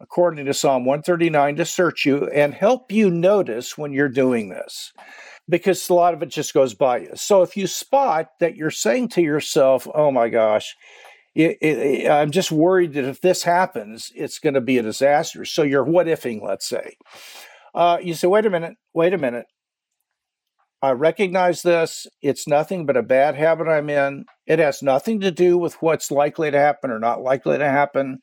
according 0.00 0.46
to 0.46 0.54
Psalm 0.54 0.84
139, 0.84 1.56
to 1.56 1.64
search 1.64 2.06
you 2.06 2.28
and 2.28 2.54
help 2.54 2.90
you 2.90 3.10
notice 3.10 3.76
when 3.76 3.92
you're 3.92 4.08
doing 4.08 4.48
this. 4.48 4.92
Because 5.46 5.90
a 5.90 5.94
lot 5.94 6.14
of 6.14 6.22
it 6.22 6.30
just 6.30 6.54
goes 6.54 6.72
by 6.72 6.98
you. 6.98 7.10
So 7.14 7.42
if 7.42 7.54
you 7.54 7.66
spot 7.66 8.28
that 8.40 8.56
you're 8.56 8.70
saying 8.70 9.10
to 9.10 9.20
yourself, 9.20 9.86
oh 9.94 10.10
my 10.10 10.30
gosh, 10.30 10.74
it, 11.34 11.58
it, 11.60 12.10
I'm 12.10 12.30
just 12.30 12.52
worried 12.52 12.92
that 12.94 13.04
if 13.04 13.20
this 13.20 13.42
happens, 13.42 14.12
it's 14.14 14.38
going 14.38 14.54
to 14.54 14.60
be 14.60 14.78
a 14.78 14.82
disaster. 14.82 15.44
So 15.44 15.62
you're 15.62 15.84
what 15.84 16.06
ifing, 16.06 16.42
let's 16.42 16.66
say. 16.66 16.96
Uh, 17.74 17.98
you 18.00 18.14
say, 18.14 18.28
wait 18.28 18.46
a 18.46 18.50
minute, 18.50 18.74
wait 18.92 19.12
a 19.12 19.18
minute. 19.18 19.46
I 20.80 20.90
recognize 20.90 21.62
this. 21.62 22.06
It's 22.20 22.46
nothing 22.46 22.86
but 22.86 22.96
a 22.96 23.02
bad 23.02 23.36
habit 23.36 23.68
I'm 23.68 23.88
in. 23.88 24.26
It 24.46 24.58
has 24.58 24.82
nothing 24.82 25.20
to 25.20 25.30
do 25.30 25.56
with 25.56 25.80
what's 25.80 26.10
likely 26.10 26.50
to 26.50 26.58
happen 26.58 26.90
or 26.90 26.98
not 26.98 27.22
likely 27.22 27.58
to 27.58 27.68
happen. 27.68 28.18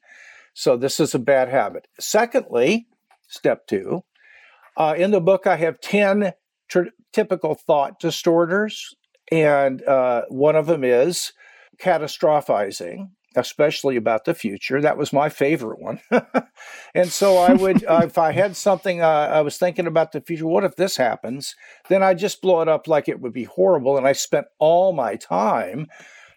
So 0.53 0.77
this 0.77 0.99
is 0.99 1.15
a 1.15 1.19
bad 1.19 1.49
habit. 1.49 1.87
Secondly, 1.99 2.87
step 3.27 3.65
two, 3.67 4.03
uh, 4.77 4.93
in 4.95 5.11
the 5.11 5.19
book, 5.21 5.47
I 5.47 5.55
have 5.57 5.81
10 5.81 6.33
tr- 6.69 6.81
typical 7.11 7.55
thought 7.55 7.99
distorters. 7.99 8.95
And 9.31 9.81
uh, 9.83 10.23
one 10.29 10.55
of 10.55 10.67
them 10.67 10.83
is 10.83 11.33
catastrophizing 11.79 13.09
especially 13.35 13.95
about 13.95 14.25
the 14.25 14.33
future. 14.33 14.81
That 14.81 14.97
was 14.97 15.13
my 15.13 15.29
favorite 15.29 15.79
one. 15.79 16.01
and 16.93 17.11
so 17.11 17.37
I 17.37 17.53
would, 17.53 17.83
uh, 17.85 18.01
if 18.03 18.17
I 18.17 18.31
had 18.31 18.55
something 18.55 19.01
uh, 19.01 19.07
I 19.07 19.41
was 19.41 19.57
thinking 19.57 19.87
about 19.87 20.11
the 20.11 20.21
future, 20.21 20.47
what 20.47 20.63
if 20.63 20.75
this 20.75 20.97
happens? 20.97 21.55
Then 21.87 22.03
I 22.03 22.13
just 22.13 22.41
blow 22.41 22.61
it 22.61 22.67
up 22.67 22.87
like 22.87 23.07
it 23.07 23.21
would 23.21 23.33
be 23.33 23.45
horrible. 23.45 23.97
And 23.97 24.05
I 24.05 24.13
spent 24.13 24.47
all 24.59 24.93
my 24.93 25.15
time 25.15 25.87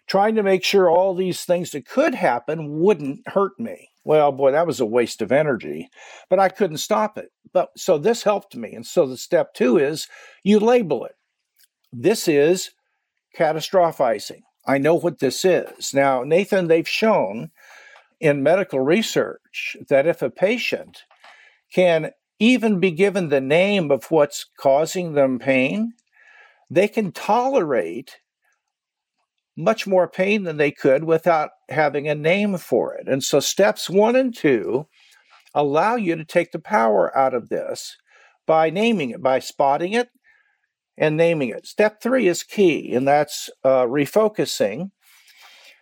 trying 0.07 0.35
to 0.35 0.43
make 0.43 0.63
sure 0.63 0.89
all 0.89 1.15
these 1.15 1.43
things 1.43 1.71
that 1.71 1.85
could 1.85 2.15
happen 2.15 2.79
wouldn't 2.79 3.27
hurt 3.27 3.59
me. 3.59 3.89
Well, 4.03 4.31
boy, 4.31 4.51
that 4.51 4.67
was 4.67 4.79
a 4.79 4.85
waste 4.85 5.21
of 5.21 5.31
energy, 5.31 5.89
but 6.29 6.39
I 6.39 6.49
couldn't 6.49 6.77
stop 6.77 7.17
it. 7.17 7.29
But 7.51 7.69
so 7.75 7.97
this 7.97 8.23
helped 8.23 8.55
me. 8.55 8.73
And 8.73 8.85
so 8.85 9.07
the 9.07 9.17
step 9.17 9.53
two 9.55 9.77
is 9.77 10.07
you 10.43 10.59
label 10.59 11.05
it. 11.05 11.15
This 11.91 12.27
is 12.27 12.69
catastrophizing. 13.37 14.41
I 14.67 14.77
know 14.77 14.95
what 14.95 15.19
this 15.19 15.45
is. 15.45 15.93
Now, 15.93 16.23
Nathan, 16.23 16.67
they've 16.67 16.87
shown 16.87 17.51
in 18.19 18.43
medical 18.43 18.79
research 18.79 19.77
that 19.89 20.07
if 20.07 20.21
a 20.21 20.29
patient 20.29 21.03
can 21.73 22.11
even 22.39 22.79
be 22.79 22.91
given 22.91 23.29
the 23.29 23.41
name 23.41 23.91
of 23.91 24.05
what's 24.11 24.45
causing 24.59 25.13
them 25.13 25.39
pain, 25.39 25.93
they 26.69 26.87
can 26.87 27.11
tolerate 27.11 28.17
much 29.57 29.87
more 29.87 30.07
pain 30.07 30.43
than 30.43 30.57
they 30.57 30.71
could 30.71 31.03
without 31.03 31.51
having 31.69 32.07
a 32.07 32.15
name 32.15 32.57
for 32.57 32.93
it. 32.95 33.07
And 33.07 33.23
so, 33.23 33.39
steps 33.39 33.89
one 33.89 34.15
and 34.15 34.35
two 34.35 34.87
allow 35.53 35.95
you 35.95 36.15
to 36.17 36.25
take 36.25 36.51
the 36.51 36.59
power 36.59 37.15
out 37.17 37.33
of 37.33 37.49
this 37.49 37.95
by 38.45 38.69
naming 38.69 39.11
it, 39.11 39.23
by 39.23 39.39
spotting 39.39 39.93
it, 39.93 40.09
and 40.97 41.17
naming 41.17 41.49
it. 41.49 41.65
Step 41.65 42.01
three 42.01 42.27
is 42.27 42.43
key, 42.43 42.93
and 42.93 43.07
that's 43.07 43.49
uh, 43.63 43.83
refocusing. 43.83 44.91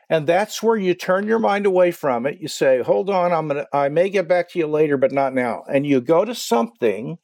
And 0.10 0.27
that's 0.27 0.62
where 0.62 0.77
you 0.77 0.93
turn 0.93 1.27
your 1.27 1.39
mind 1.39 1.65
away 1.65 1.91
from 1.91 2.25
it. 2.25 2.39
You 2.39 2.48
say, 2.48 2.82
"Hold 2.82 3.10
on, 3.10 3.32
I'm 3.32 3.48
gonna. 3.48 3.67
I 3.74 3.89
may 3.89 4.10
get 4.10 4.27
back 4.27 4.50
to 4.51 4.60
you 4.60 4.67
later, 4.67 4.98
but 4.98 5.12
not 5.12 5.34
now." 5.34 5.63
And 5.72 5.86
you 5.86 6.01
go 6.01 6.25
to 6.25 6.36
something 6.36 7.17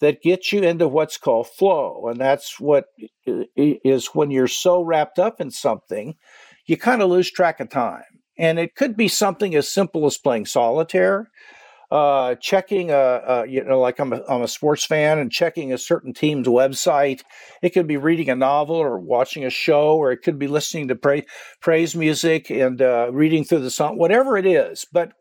that 0.00 0.22
gets 0.22 0.52
you 0.52 0.62
into 0.62 0.88
what's 0.88 1.18
called 1.18 1.48
flow, 1.48 2.06
and 2.08 2.20
that's 2.20 2.58
what 2.60 2.86
is 3.56 4.06
when 4.08 4.30
you're 4.30 4.48
so 4.48 4.82
wrapped 4.82 5.18
up 5.18 5.40
in 5.40 5.50
something, 5.50 6.16
you 6.66 6.76
kind 6.76 7.02
of 7.02 7.10
lose 7.10 7.30
track 7.30 7.60
of 7.60 7.70
time. 7.70 8.02
And 8.38 8.58
it 8.58 8.74
could 8.74 8.96
be 8.96 9.08
something 9.08 9.54
as 9.54 9.68
simple 9.68 10.04
as 10.04 10.18
playing 10.18 10.46
solitaire 10.46 11.30
uh, 11.90 12.34
checking 12.36 12.90
a, 12.90 12.96
a, 12.96 13.46
you 13.46 13.62
know 13.64 13.80
like 13.80 13.98
I'm 13.98 14.12
a, 14.12 14.22
I'm 14.28 14.42
a 14.42 14.48
sports 14.48 14.84
fan 14.84 15.18
and 15.18 15.30
checking 15.30 15.72
a 15.72 15.78
certain 15.78 16.12
team's 16.12 16.48
website. 16.48 17.22
It 17.62 17.70
could 17.70 17.86
be 17.86 17.96
reading 17.96 18.28
a 18.30 18.36
novel 18.36 18.76
or 18.76 18.98
watching 18.98 19.44
a 19.44 19.50
show 19.50 19.96
or 19.96 20.12
it 20.12 20.22
could 20.22 20.38
be 20.38 20.48
listening 20.48 20.88
to 20.88 20.96
pra- 20.96 21.22
praise 21.60 21.94
music 21.94 22.50
and 22.50 22.80
uh, 22.82 23.10
reading 23.12 23.44
through 23.44 23.60
the 23.60 23.70
song 23.70 23.98
whatever 23.98 24.36
it 24.36 24.46
is. 24.46 24.86
But 24.92 25.12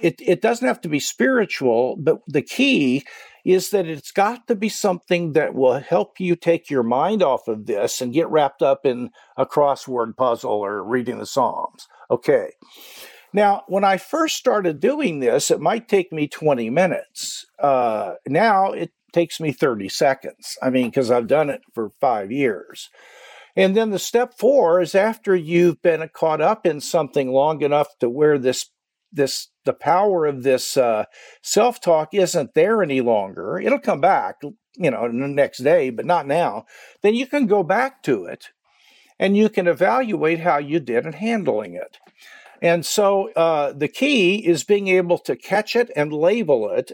it, 0.00 0.20
it 0.20 0.42
doesn't 0.42 0.66
have 0.66 0.80
to 0.82 0.88
be 0.88 1.00
spiritual 1.00 1.96
but 1.96 2.20
the 2.28 2.42
key 2.42 3.04
is 3.44 3.70
that 3.70 3.86
it's 3.86 4.12
got 4.12 4.46
to 4.46 4.54
be 4.54 4.68
something 4.68 5.32
that 5.32 5.54
will 5.54 5.80
help 5.80 6.20
you 6.20 6.36
take 6.36 6.68
your 6.68 6.82
mind 6.82 7.22
off 7.22 7.48
of 7.48 7.64
this 7.66 8.00
and 8.02 8.12
get 8.12 8.28
wrapped 8.28 8.62
up 8.62 8.84
in 8.84 9.10
a 9.38 9.46
crossword 9.46 10.14
puzzle 10.16 10.50
or 10.50 10.84
reading 10.84 11.18
the 11.18 11.26
psalms. 11.26 11.88
Okay 12.10 12.50
now, 13.32 13.62
when 13.68 13.84
I 13.84 13.96
first 13.96 14.36
started 14.36 14.80
doing 14.80 15.20
this, 15.20 15.50
it 15.50 15.60
might 15.60 15.88
take 15.88 16.12
me 16.12 16.26
20 16.26 16.70
minutes. 16.70 17.46
Uh, 17.58 18.14
now 18.26 18.72
it 18.72 18.90
takes 19.12 19.40
me 19.40 19.52
30 19.52 19.88
seconds. 19.88 20.56
I 20.62 20.70
mean, 20.70 20.86
because 20.86 21.10
I've 21.10 21.26
done 21.26 21.50
it 21.50 21.62
for 21.72 21.92
five 22.00 22.32
years. 22.32 22.90
And 23.56 23.76
then 23.76 23.90
the 23.90 23.98
step 23.98 24.34
four 24.38 24.80
is 24.80 24.94
after 24.94 25.34
you've 25.34 25.82
been 25.82 26.08
caught 26.12 26.40
up 26.40 26.66
in 26.66 26.80
something 26.80 27.30
long 27.30 27.62
enough 27.62 27.88
to 27.98 28.08
where 28.08 28.38
this 28.38 28.70
this 29.12 29.48
the 29.64 29.72
power 29.72 30.24
of 30.24 30.44
this 30.44 30.76
uh, 30.76 31.04
self 31.42 31.80
talk 31.80 32.14
isn't 32.14 32.54
there 32.54 32.82
any 32.82 33.00
longer. 33.00 33.58
It'll 33.58 33.80
come 33.80 34.00
back, 34.00 34.36
you 34.76 34.90
know, 34.90 35.08
the 35.08 35.12
next 35.12 35.58
day, 35.58 35.90
but 35.90 36.06
not 36.06 36.28
now. 36.28 36.64
Then 37.02 37.14
you 37.14 37.26
can 37.26 37.46
go 37.46 37.64
back 37.64 38.04
to 38.04 38.24
it, 38.24 38.50
and 39.18 39.36
you 39.36 39.48
can 39.48 39.66
evaluate 39.66 40.40
how 40.40 40.58
you 40.58 40.78
did 40.78 41.06
in 41.06 41.12
handling 41.14 41.74
it. 41.74 41.98
And 42.62 42.84
so 42.84 43.30
uh, 43.32 43.72
the 43.72 43.88
key 43.88 44.46
is 44.46 44.64
being 44.64 44.88
able 44.88 45.18
to 45.18 45.36
catch 45.36 45.74
it 45.76 45.90
and 45.96 46.12
label 46.12 46.70
it. 46.70 46.92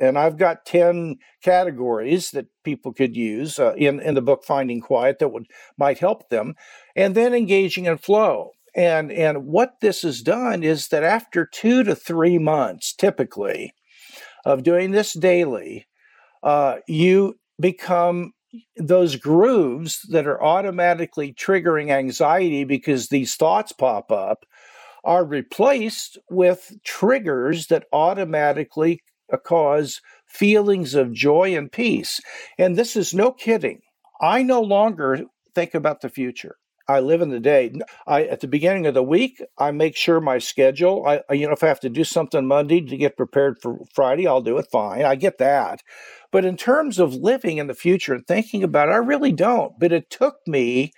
And 0.00 0.16
I've 0.16 0.36
got 0.36 0.64
10 0.64 1.16
categories 1.42 2.30
that 2.30 2.46
people 2.62 2.92
could 2.92 3.16
use 3.16 3.58
uh, 3.58 3.74
in, 3.74 3.98
in 4.00 4.14
the 4.14 4.22
book 4.22 4.44
Finding 4.44 4.80
Quiet 4.80 5.18
that 5.18 5.30
would 5.30 5.46
might 5.76 5.98
help 5.98 6.28
them. 6.28 6.54
And 6.94 7.14
then 7.14 7.34
engaging 7.34 7.86
in 7.86 7.98
flow. 7.98 8.52
And, 8.76 9.10
and 9.10 9.46
what 9.46 9.80
this 9.80 10.02
has 10.02 10.22
done 10.22 10.62
is 10.62 10.88
that 10.88 11.02
after 11.02 11.44
two 11.44 11.82
to 11.82 11.96
three 11.96 12.38
months, 12.38 12.94
typically, 12.94 13.74
of 14.44 14.62
doing 14.62 14.92
this 14.92 15.14
daily, 15.14 15.88
uh, 16.44 16.76
you 16.86 17.40
become 17.58 18.32
those 18.76 19.16
grooves 19.16 20.02
that 20.10 20.26
are 20.26 20.42
automatically 20.42 21.32
triggering 21.32 21.90
anxiety 21.90 22.64
because 22.64 23.08
these 23.08 23.34
thoughts 23.34 23.72
pop 23.72 24.10
up 24.10 24.44
are 25.04 25.24
replaced 25.24 26.18
with 26.30 26.72
triggers 26.84 27.66
that 27.68 27.86
automatically 27.92 29.02
uh, 29.32 29.36
cause 29.36 30.00
feelings 30.26 30.94
of 30.94 31.12
joy 31.12 31.56
and 31.56 31.70
peace. 31.72 32.20
And 32.58 32.76
this 32.76 32.96
is 32.96 33.14
no 33.14 33.32
kidding. 33.32 33.80
I 34.20 34.42
no 34.42 34.60
longer 34.60 35.22
think 35.54 35.74
about 35.74 36.00
the 36.00 36.08
future. 36.08 36.56
I 36.88 37.00
live 37.00 37.20
in 37.20 37.28
the 37.28 37.38
day. 37.38 37.70
I 38.06 38.24
at 38.24 38.40
the 38.40 38.48
beginning 38.48 38.86
of 38.86 38.94
the 38.94 39.02
week, 39.02 39.42
I 39.58 39.70
make 39.72 39.94
sure 39.94 40.20
my 40.20 40.38
schedule. 40.38 41.04
I 41.06 41.34
you 41.34 41.46
know 41.46 41.52
if 41.52 41.62
I 41.62 41.68
have 41.68 41.80
to 41.80 41.90
do 41.90 42.02
something 42.02 42.46
Monday 42.46 42.80
to 42.80 42.96
get 42.96 43.16
prepared 43.16 43.58
for 43.60 43.80
Friday, 43.92 44.26
I'll 44.26 44.40
do 44.40 44.56
it. 44.56 44.68
Fine, 44.72 45.04
I 45.04 45.14
get 45.14 45.36
that. 45.38 45.82
But 46.32 46.46
in 46.46 46.56
terms 46.56 46.98
of 46.98 47.14
living 47.14 47.58
in 47.58 47.66
the 47.66 47.74
future 47.74 48.14
and 48.14 48.26
thinking 48.26 48.64
about 48.64 48.88
it, 48.88 48.92
I 48.92 48.96
really 48.96 49.32
don't. 49.32 49.78
But 49.78 49.92
it 49.92 50.08
took 50.08 50.36
me 50.46 50.92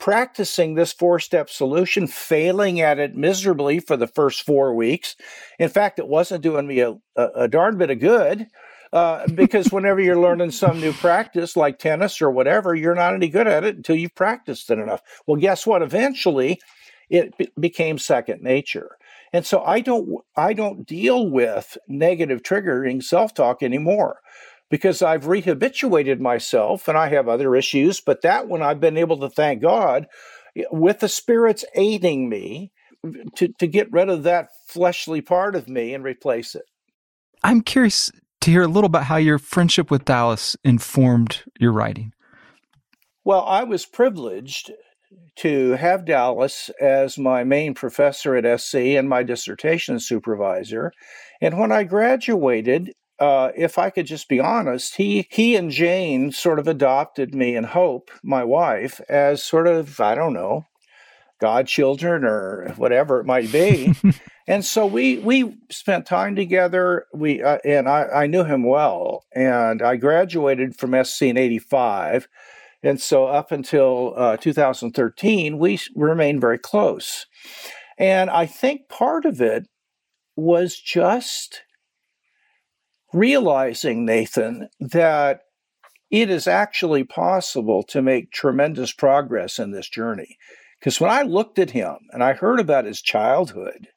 practicing 0.00 0.74
this 0.74 0.92
four 0.92 1.20
step 1.20 1.48
solution, 1.48 2.06
failing 2.08 2.80
at 2.80 2.98
it 2.98 3.14
miserably 3.14 3.78
for 3.78 3.96
the 3.96 4.06
first 4.08 4.42
four 4.42 4.74
weeks. 4.74 5.14
In 5.58 5.68
fact, 5.68 5.98
it 6.00 6.08
wasn't 6.08 6.42
doing 6.42 6.66
me 6.66 6.80
a, 6.80 6.92
a, 7.14 7.26
a 7.36 7.48
darn 7.48 7.78
bit 7.78 7.90
of 7.90 8.00
good. 8.00 8.48
Uh, 8.92 9.24
because 9.28 9.68
whenever 9.72 10.00
you're 10.00 10.18
learning 10.18 10.50
some 10.50 10.80
new 10.80 10.92
practice 10.92 11.56
like 11.56 11.78
tennis 11.78 12.20
or 12.20 12.28
whatever, 12.28 12.74
you're 12.74 12.96
not 12.96 13.14
any 13.14 13.28
good 13.28 13.46
at 13.46 13.62
it 13.62 13.76
until 13.76 13.94
you've 13.94 14.14
practiced 14.16 14.68
it 14.68 14.80
enough. 14.80 15.00
Well, 15.28 15.36
guess 15.36 15.64
what? 15.64 15.80
Eventually, 15.80 16.58
it 17.08 17.36
be- 17.38 17.52
became 17.60 17.98
second 17.98 18.42
nature. 18.42 18.96
And 19.32 19.46
so 19.46 19.62
I 19.62 19.80
don't 19.80 20.08
I 20.34 20.54
don't 20.54 20.84
deal 20.86 21.28
with 21.28 21.78
negative 21.86 22.42
triggering 22.42 23.00
self-talk 23.00 23.62
anymore 23.62 24.18
because 24.70 25.02
I've 25.02 25.24
rehabituated 25.24 26.20
myself 26.20 26.88
and 26.88 26.96
I 26.96 27.08
have 27.08 27.28
other 27.28 27.54
issues, 27.54 28.00
but 28.00 28.22
that 28.22 28.48
one 28.48 28.62
I've 28.62 28.80
been 28.80 28.96
able 28.96 29.18
to 29.18 29.28
thank 29.28 29.60
God 29.60 30.06
eh, 30.56 30.64
with 30.70 31.00
the 31.00 31.08
spirits 31.08 31.64
aiding 31.74 32.28
me 32.28 32.72
to, 33.36 33.48
to 33.58 33.66
get 33.66 33.92
rid 33.92 34.08
of 34.08 34.22
that 34.22 34.48
fleshly 34.66 35.20
part 35.20 35.56
of 35.56 35.68
me 35.68 35.92
and 35.92 36.04
replace 36.04 36.54
it. 36.54 36.64
I'm 37.42 37.62
curious 37.62 38.10
to 38.42 38.50
hear 38.50 38.62
a 38.62 38.68
little 38.68 38.86
about 38.86 39.04
how 39.04 39.16
your 39.16 39.38
friendship 39.38 39.90
with 39.90 40.04
Dallas 40.04 40.56
informed 40.64 41.42
your 41.58 41.72
writing. 41.72 42.12
Well, 43.24 43.44
I 43.46 43.64
was 43.64 43.84
privileged 43.84 44.70
to 45.36 45.72
have 45.72 46.04
Dallas 46.04 46.70
as 46.80 47.18
my 47.18 47.44
main 47.44 47.74
professor 47.74 48.36
at 48.36 48.60
SC 48.60 48.74
and 48.76 49.08
my 49.08 49.22
dissertation 49.22 49.98
supervisor. 50.00 50.92
And 51.40 51.58
when 51.58 51.72
I 51.72 51.84
graduated, 51.84 52.92
uh, 53.20 53.52
if 53.54 53.78
I 53.78 53.90
could 53.90 54.06
just 54.06 54.28
be 54.28 54.40
honest, 54.40 54.96
he 54.96 55.28
he 55.30 55.54
and 55.54 55.70
Jane 55.70 56.32
sort 56.32 56.58
of 56.58 56.66
adopted 56.66 57.34
me 57.34 57.54
and 57.54 57.66
Hope, 57.66 58.10
my 58.22 58.42
wife, 58.42 59.00
as 59.08 59.42
sort 59.42 59.66
of 59.66 60.00
I 60.00 60.14
don't 60.14 60.32
know, 60.32 60.66
godchildren 61.38 62.24
or 62.24 62.72
whatever 62.76 63.20
it 63.20 63.26
might 63.26 63.52
be. 63.52 63.94
and 64.48 64.64
so 64.64 64.86
we 64.86 65.18
we 65.18 65.58
spent 65.70 66.06
time 66.06 66.34
together. 66.34 67.06
We 67.12 67.42
uh, 67.42 67.58
and 67.64 67.88
I, 67.88 68.04
I 68.04 68.26
knew 68.26 68.44
him 68.44 68.64
well, 68.64 69.24
and 69.34 69.82
I 69.82 69.96
graduated 69.96 70.76
from 70.76 71.04
SC 71.04 71.22
in 71.22 71.36
'85, 71.36 72.26
and 72.82 73.00
so 73.00 73.26
up 73.26 73.52
until 73.52 74.14
uh, 74.16 74.36
2013, 74.38 75.58
we 75.58 75.78
remained 75.94 76.40
very 76.40 76.58
close. 76.58 77.26
And 77.98 78.30
I 78.30 78.46
think 78.46 78.88
part 78.88 79.26
of 79.26 79.42
it 79.42 79.66
was 80.34 80.80
just 80.80 81.62
realizing, 83.12 84.04
Nathan, 84.04 84.68
that 84.80 85.40
it 86.10 86.30
is 86.30 86.46
actually 86.46 87.04
possible 87.04 87.82
to 87.84 88.02
make 88.02 88.32
tremendous 88.32 88.92
progress 88.92 89.58
in 89.58 89.70
this 89.70 89.88
journey. 89.88 90.36
Because 90.78 91.00
when 91.00 91.10
I 91.10 91.22
looked 91.22 91.58
at 91.58 91.70
him 91.70 91.96
and 92.10 92.22
I 92.24 92.32
heard 92.32 92.58
about 92.58 92.84
his 92.84 93.02
childhood, 93.02 93.88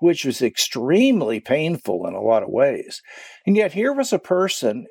which 0.00 0.24
was 0.24 0.42
extremely 0.42 1.38
painful 1.38 2.06
in 2.06 2.14
a 2.14 2.20
lot 2.20 2.42
of 2.42 2.48
ways, 2.48 3.02
and 3.46 3.56
yet 3.56 3.72
here 3.72 3.92
was 3.92 4.12
a 4.12 4.18
person, 4.18 4.86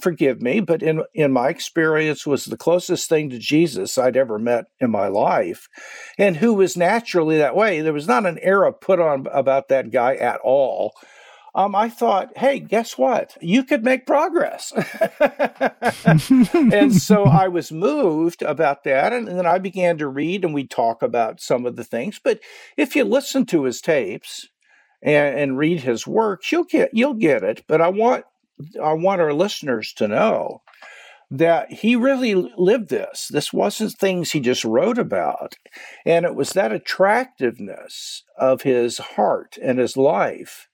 forgive 0.00 0.42
me, 0.42 0.60
but 0.60 0.82
in, 0.82 1.02
in 1.14 1.32
my 1.32 1.48
experience 1.50 2.26
was 2.26 2.46
the 2.46 2.56
closest 2.56 3.08
thing 3.08 3.30
to 3.30 3.38
Jesus 3.38 3.96
I'd 3.96 4.16
ever 4.16 4.38
met 4.38 4.64
in 4.80 4.90
my 4.90 5.08
life, 5.08 5.68
and 6.18 6.38
who 6.38 6.54
was 6.54 6.76
naturally 6.76 7.38
that 7.38 7.54
way. 7.54 7.80
There 7.80 7.92
was 7.92 8.08
not 8.08 8.26
an 8.26 8.38
era 8.42 8.72
put 8.72 8.98
on 8.98 9.26
about 9.32 9.68
that 9.68 9.90
guy 9.92 10.16
at 10.16 10.40
all 10.42 10.92
um, 11.58 11.74
I 11.74 11.88
thought, 11.88 12.38
hey, 12.38 12.60
guess 12.60 12.96
what? 12.96 13.36
You 13.40 13.64
could 13.64 13.82
make 13.82 14.06
progress. 14.06 14.72
and 16.54 16.94
so 16.94 17.24
I 17.24 17.48
was 17.48 17.72
moved 17.72 18.42
about 18.42 18.84
that. 18.84 19.12
And, 19.12 19.28
and 19.28 19.36
then 19.36 19.46
I 19.46 19.58
began 19.58 19.98
to 19.98 20.06
read 20.06 20.44
and 20.44 20.54
we 20.54 20.68
talk 20.68 21.02
about 21.02 21.40
some 21.40 21.66
of 21.66 21.74
the 21.74 21.82
things. 21.82 22.20
But 22.22 22.38
if 22.76 22.94
you 22.94 23.02
listen 23.02 23.44
to 23.46 23.64
his 23.64 23.80
tapes 23.80 24.46
and, 25.02 25.36
and 25.36 25.58
read 25.58 25.80
his 25.80 26.06
work, 26.06 26.48
you'll 26.52 26.62
get 26.62 26.90
you'll 26.92 27.14
get 27.14 27.42
it. 27.42 27.64
But 27.66 27.80
I 27.80 27.88
want 27.88 28.24
I 28.80 28.92
want 28.92 29.20
our 29.20 29.32
listeners 29.32 29.92
to 29.94 30.06
know 30.06 30.62
that 31.28 31.72
he 31.72 31.96
really 31.96 32.34
lived 32.56 32.88
this. 32.88 33.26
This 33.32 33.52
wasn't 33.52 33.94
things 33.94 34.30
he 34.30 34.38
just 34.38 34.64
wrote 34.64 34.96
about. 34.96 35.56
And 36.06 36.24
it 36.24 36.36
was 36.36 36.50
that 36.50 36.70
attractiveness 36.70 38.22
of 38.38 38.62
his 38.62 38.98
heart 38.98 39.58
and 39.60 39.80
his 39.80 39.96
life 39.96 40.67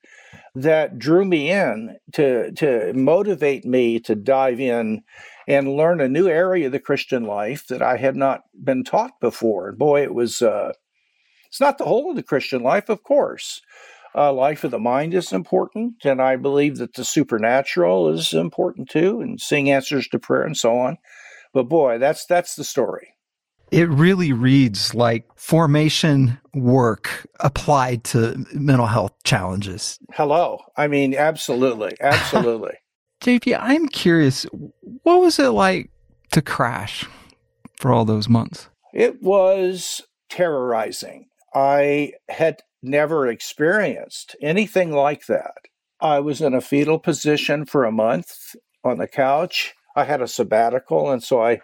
that 0.55 0.99
drew 0.99 1.25
me 1.25 1.51
in 1.51 1.97
to 2.13 2.53
to 2.53 2.93
motivate 2.95 3.65
me 3.65 3.99
to 4.01 4.15
dive 4.15 4.61
in 4.61 5.03
and 5.47 5.77
learn 5.77 6.01
a 6.01 6.09
new 6.09 6.29
area 6.29 6.67
of 6.67 6.73
the 6.73 6.79
Christian 6.79 7.25
life 7.25 7.67
that 7.67 7.83
I 7.83 7.97
had 7.97 8.17
not 8.17 8.43
been 8.63 8.85
taught 8.85 9.21
before. 9.21 9.69
And 9.69 9.79
boy, 9.79 10.03
it 10.03 10.15
was 10.15 10.43
uh, 10.43 10.73
it's 11.47 11.61
not 11.61 11.79
the 11.79 11.85
whole 11.85 12.11
of 12.11 12.17
the 12.17 12.23
Christian 12.23 12.63
life, 12.63 12.89
of 12.89 13.03
course. 13.03 13.61
Uh, 14.17 14.33
life 14.33 14.63
of 14.63 14.71
the 14.71 14.79
mind 14.79 15.13
is 15.13 15.33
important, 15.33 16.05
and 16.05 16.23
I 16.23 16.37
believe 16.37 16.77
that 16.79 16.95
the 16.95 17.05
supernatural 17.05 18.09
is 18.11 18.33
important 18.33 18.89
too, 18.89 19.21
and 19.21 19.41
seeing 19.41 19.71
answers 19.71 20.07
to 20.09 20.21
prayer 20.21 20.45
and 20.45 20.57
so 20.57 20.79
on. 20.79 20.99
But 21.53 21.65
boy, 21.65 21.99
that's 21.99 22.25
that's 22.25 22.55
the 22.55 22.65
story. 22.65 23.14
It 23.75 23.89
really 23.89 24.33
reads 24.33 24.95
like 24.95 25.25
formation 25.35 26.39
work 26.55 27.27
applied 27.41 28.05
to 28.05 28.47
mental 28.55 28.87
health 28.87 29.13
challenges. 29.25 29.99
Hello. 30.13 30.61
I 30.77 30.87
mean, 30.87 31.17
absolutely. 31.17 31.97
Absolutely. 32.01 32.75
JP, 33.21 33.59
I'm 33.61 33.89
curious, 33.89 34.47
what 35.03 35.21
was 35.21 35.41
it 35.41 35.49
like 35.49 35.91
to 36.31 36.41
crash 36.41 37.05
for 37.77 37.93
all 37.93 38.05
those 38.05 38.29
months? 38.29 38.69
It 38.93 39.21
was 39.21 40.03
terrorizing. 40.29 41.27
I 41.53 42.13
had 42.29 42.61
never 42.81 43.27
experienced 43.27 44.37
anything 44.41 44.93
like 44.93 45.27
that. 45.27 45.55
I 46.01 46.21
was 46.21 46.41
in 46.41 46.55
a 46.55 46.61
fetal 46.61 47.01
position 47.01 47.67
for 47.67 47.85
a 47.85 47.91
month 47.91 48.55
on 48.85 48.99
the 48.99 49.09
couch. 49.09 49.75
I 49.97 50.05
had 50.05 50.23
a 50.23 50.29
sabbatical, 50.29 51.11
and 51.11 51.25
so 51.25 51.43
I 51.43 51.61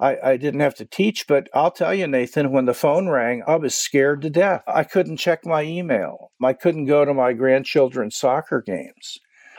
I, 0.00 0.16
I 0.22 0.36
didn't 0.36 0.60
have 0.60 0.76
to 0.76 0.84
teach, 0.84 1.26
but 1.26 1.48
I'll 1.52 1.72
tell 1.72 1.92
you, 1.92 2.06
Nathan, 2.06 2.52
when 2.52 2.66
the 2.66 2.74
phone 2.74 3.08
rang, 3.08 3.42
I 3.46 3.56
was 3.56 3.74
scared 3.74 4.22
to 4.22 4.30
death. 4.30 4.62
I 4.66 4.84
couldn't 4.84 5.16
check 5.16 5.44
my 5.44 5.62
email. 5.62 6.30
I 6.42 6.52
couldn't 6.52 6.86
go 6.86 7.04
to 7.04 7.12
my 7.12 7.32
grandchildren's 7.32 8.16
soccer 8.16 8.62
games. 8.62 9.18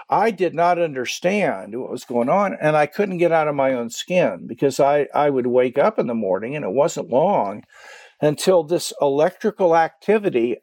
I 0.10 0.32
did 0.32 0.56
not 0.56 0.80
understand 0.80 1.80
what 1.80 1.91
was 1.91 2.06
going 2.06 2.30
on, 2.30 2.58
and 2.60 2.75
I 2.75 2.86
couldn't 2.86 3.17
get 3.17 3.32
out 3.32 3.47
of 3.47 3.56
my 3.56 3.73
own 3.73 3.89
skin 3.89 4.47
because 4.47 4.80
I, 4.80 5.08
I 5.13 5.30
would 5.30 5.47
wake 5.47 5.78
up 5.78 5.99
in 5.99 6.08
the 6.08 6.15
morning, 6.15 6.56
and 6.56 6.65
it 6.65 6.71
wasn't 6.71 7.10
long 7.10 7.63
until 8.21 8.63
this 8.63 8.93
electrical 9.02 9.75
activity 9.75 10.58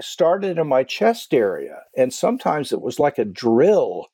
started 0.00 0.56
in 0.56 0.68
my 0.68 0.84
chest 0.84 1.34
area. 1.34 1.80
And 1.96 2.12
sometimes 2.12 2.72
it 2.72 2.80
was 2.80 2.98
like 2.98 3.18
a 3.18 3.24
drill, 3.24 4.06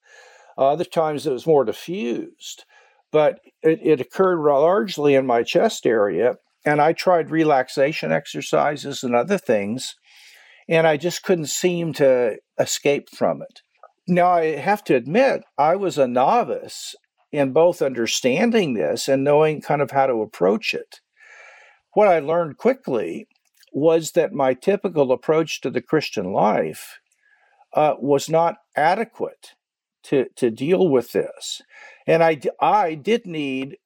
other 0.56 0.84
times 0.84 1.26
it 1.26 1.32
was 1.32 1.46
more 1.46 1.64
diffused 1.64 2.64
but 3.12 3.38
it, 3.62 3.78
it 3.82 4.00
occurred 4.00 4.42
largely 4.42 5.14
in 5.14 5.26
my 5.26 5.42
chest 5.42 5.86
area. 5.86 6.36
And 6.64 6.80
I 6.80 6.92
tried 6.92 7.30
relaxation 7.30 8.12
exercises 8.12 9.02
and 9.02 9.14
other 9.14 9.38
things, 9.38 9.96
and 10.68 10.86
I 10.86 10.96
just 10.96 11.22
couldn't 11.22 11.46
seem 11.46 11.92
to 11.94 12.36
escape 12.58 13.08
from 13.10 13.42
it. 13.42 13.60
Now, 14.08 14.30
I 14.32 14.56
have 14.56 14.82
to 14.84 14.94
admit, 14.94 15.42
I 15.58 15.76
was 15.76 15.98
a 15.98 16.08
novice 16.08 16.94
in 17.30 17.52
both 17.52 17.82
understanding 17.82 18.74
this 18.74 19.08
and 19.08 19.24
knowing 19.24 19.60
kind 19.60 19.82
of 19.82 19.90
how 19.90 20.06
to 20.06 20.22
approach 20.22 20.74
it. 20.74 21.00
What 21.94 22.08
I 22.08 22.20
learned 22.20 22.58
quickly 22.58 23.26
was 23.72 24.12
that 24.12 24.32
my 24.32 24.54
typical 24.54 25.12
approach 25.12 25.60
to 25.62 25.70
the 25.70 25.82
Christian 25.82 26.32
life 26.32 26.98
uh, 27.74 27.94
was 27.98 28.28
not 28.28 28.56
adequate 28.76 29.54
to, 30.04 30.26
to 30.36 30.50
deal 30.50 30.88
with 30.88 31.12
this. 31.12 31.62
And 32.06 32.22
I, 32.22 32.40
I 32.60 32.94
did 32.94 33.26
need 33.26 33.76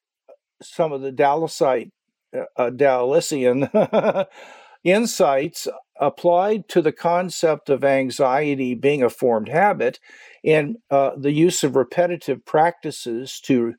some 0.62 0.92
of 0.92 1.02
the 1.02 1.12
Dalasite, 1.12 1.90
uh, 2.34 2.44
uh 2.56 2.70
Dalysian 2.70 4.26
insights 4.84 5.68
applied 6.00 6.68
to 6.68 6.82
the 6.82 6.92
concept 6.92 7.68
of 7.70 7.84
anxiety 7.84 8.74
being 8.74 9.02
a 9.02 9.10
formed 9.10 9.48
habit 9.48 9.98
and 10.44 10.76
uh, 10.90 11.10
the 11.16 11.32
use 11.32 11.64
of 11.64 11.76
repetitive 11.76 12.44
practices 12.44 13.40
to 13.40 13.74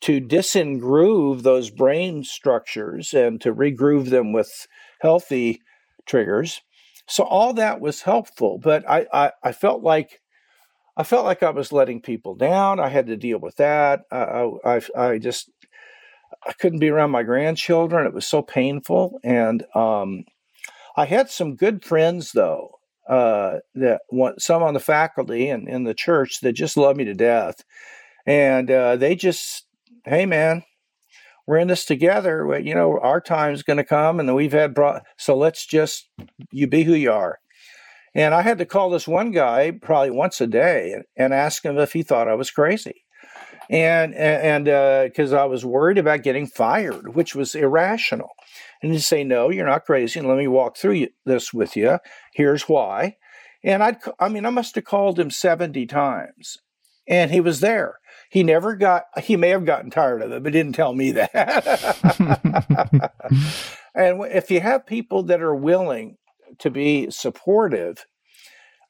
to 0.00 0.20
disengroove 0.20 1.42
those 1.42 1.68
brain 1.68 2.24
structures 2.24 3.12
and 3.12 3.38
to 3.40 3.54
regroove 3.54 4.08
them 4.08 4.32
with 4.32 4.66
healthy 5.00 5.60
triggers. 6.06 6.62
So 7.06 7.24
all 7.24 7.52
that 7.54 7.80
was 7.80 8.02
helpful, 8.02 8.58
but 8.62 8.88
I, 8.88 9.06
I, 9.12 9.32
I 9.42 9.52
felt 9.52 9.82
like 9.82 10.20
I 11.00 11.02
felt 11.02 11.24
like 11.24 11.42
I 11.42 11.48
was 11.48 11.72
letting 11.72 12.02
people 12.02 12.34
down. 12.34 12.78
I 12.78 12.88
had 12.88 13.06
to 13.06 13.16
deal 13.16 13.38
with 13.38 13.56
that. 13.56 14.02
I, 14.10 14.50
I, 14.66 14.80
I 14.94 15.18
just 15.18 15.50
I 16.46 16.52
couldn't 16.52 16.78
be 16.78 16.90
around 16.90 17.10
my 17.10 17.22
grandchildren. 17.22 18.06
It 18.06 18.12
was 18.12 18.26
so 18.26 18.42
painful, 18.42 19.18
and 19.24 19.64
um, 19.74 20.24
I 20.98 21.06
had 21.06 21.30
some 21.30 21.56
good 21.56 21.82
friends 21.82 22.32
though. 22.32 22.72
Uh, 23.08 23.60
that 23.74 24.02
some 24.38 24.62
on 24.62 24.74
the 24.74 24.78
faculty 24.78 25.48
and 25.48 25.68
in 25.70 25.84
the 25.84 25.94
church 25.94 26.40
that 26.42 26.52
just 26.52 26.76
love 26.76 26.96
me 26.96 27.04
to 27.04 27.14
death, 27.14 27.64
and 28.26 28.70
uh, 28.70 28.96
they 28.96 29.16
just, 29.16 29.64
hey 30.04 30.26
man, 30.26 30.64
we're 31.46 31.56
in 31.56 31.68
this 31.68 31.86
together. 31.86 32.60
You 32.62 32.74
know, 32.74 33.00
our 33.00 33.22
time's 33.22 33.62
going 33.62 33.78
to 33.78 33.84
come, 33.84 34.20
and 34.20 34.34
we've 34.34 34.52
had 34.52 34.74
brought. 34.74 35.02
So 35.16 35.34
let's 35.34 35.64
just 35.64 36.10
you 36.52 36.66
be 36.66 36.82
who 36.82 36.94
you 36.94 37.10
are. 37.10 37.38
And 38.14 38.34
I 38.34 38.42
had 38.42 38.58
to 38.58 38.66
call 38.66 38.90
this 38.90 39.06
one 39.06 39.30
guy 39.30 39.70
probably 39.70 40.10
once 40.10 40.40
a 40.40 40.46
day 40.46 41.02
and 41.16 41.32
ask 41.32 41.64
him 41.64 41.78
if 41.78 41.92
he 41.92 42.02
thought 42.02 42.28
I 42.28 42.34
was 42.34 42.50
crazy. 42.50 43.04
And 43.68 44.14
and 44.14 44.64
because 44.64 45.32
uh, 45.32 45.42
I 45.42 45.44
was 45.44 45.64
worried 45.64 45.98
about 45.98 46.24
getting 46.24 46.48
fired, 46.48 47.14
which 47.14 47.36
was 47.36 47.54
irrational, 47.54 48.30
and 48.82 48.90
he'd 48.92 48.98
say, 48.98 49.22
"No, 49.22 49.48
you're 49.48 49.66
not 49.66 49.84
crazy. 49.84 50.18
And 50.18 50.28
let 50.28 50.38
me 50.38 50.48
walk 50.48 50.76
through 50.76 51.06
this 51.24 51.54
with 51.54 51.76
you. 51.76 52.00
Here's 52.34 52.64
why." 52.64 53.16
And 53.62 53.80
I'd, 53.80 53.98
I 54.18 54.28
mean, 54.28 54.44
I 54.44 54.50
must 54.50 54.74
have 54.74 54.84
called 54.84 55.20
him 55.20 55.30
seventy 55.30 55.86
times, 55.86 56.56
and 57.06 57.30
he 57.30 57.40
was 57.40 57.60
there. 57.60 57.98
He 58.28 58.42
never 58.42 58.74
got. 58.74 59.04
He 59.22 59.36
may 59.36 59.50
have 59.50 59.64
gotten 59.64 59.90
tired 59.90 60.22
of 60.22 60.32
it, 60.32 60.42
but 60.42 60.52
didn't 60.52 60.74
tell 60.74 60.92
me 60.92 61.12
that. 61.12 61.30
and 63.94 64.22
if 64.32 64.50
you 64.50 64.60
have 64.60 64.84
people 64.84 65.22
that 65.24 65.40
are 65.40 65.54
willing 65.54 66.16
to 66.58 66.70
be 66.70 67.10
supportive, 67.10 68.04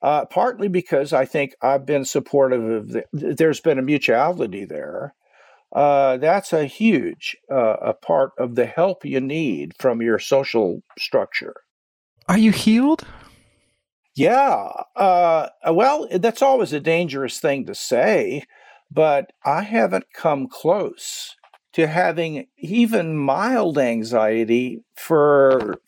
uh, 0.02 0.24
partly 0.26 0.68
because 0.68 1.12
I 1.12 1.24
think 1.24 1.54
I've 1.62 1.86
been 1.86 2.04
supportive 2.04 2.64
of 2.64 2.88
the, 2.90 3.04
there's 3.12 3.60
been 3.60 3.78
a 3.78 3.82
mutuality 3.82 4.64
there. 4.64 5.14
Uh, 5.72 6.16
that's 6.16 6.52
a 6.52 6.64
huge 6.64 7.36
uh, 7.50 7.76
a 7.80 7.94
part 7.94 8.32
of 8.38 8.56
the 8.56 8.66
help 8.66 9.04
you 9.04 9.20
need 9.20 9.72
from 9.78 10.02
your 10.02 10.18
social 10.18 10.82
structure. 10.98 11.54
Are 12.28 12.38
you 12.38 12.50
healed? 12.50 13.06
Yeah. 14.14 14.72
Uh, 14.96 15.48
well, 15.70 16.08
that's 16.12 16.42
always 16.42 16.72
a 16.72 16.80
dangerous 16.80 17.38
thing 17.38 17.66
to 17.66 17.74
say, 17.74 18.44
but 18.90 19.32
I 19.44 19.62
haven't 19.62 20.12
come 20.12 20.48
close 20.48 21.36
to 21.72 21.86
having 21.86 22.46
even 22.58 23.16
mild 23.16 23.78
anxiety 23.78 24.82
for 24.96 25.80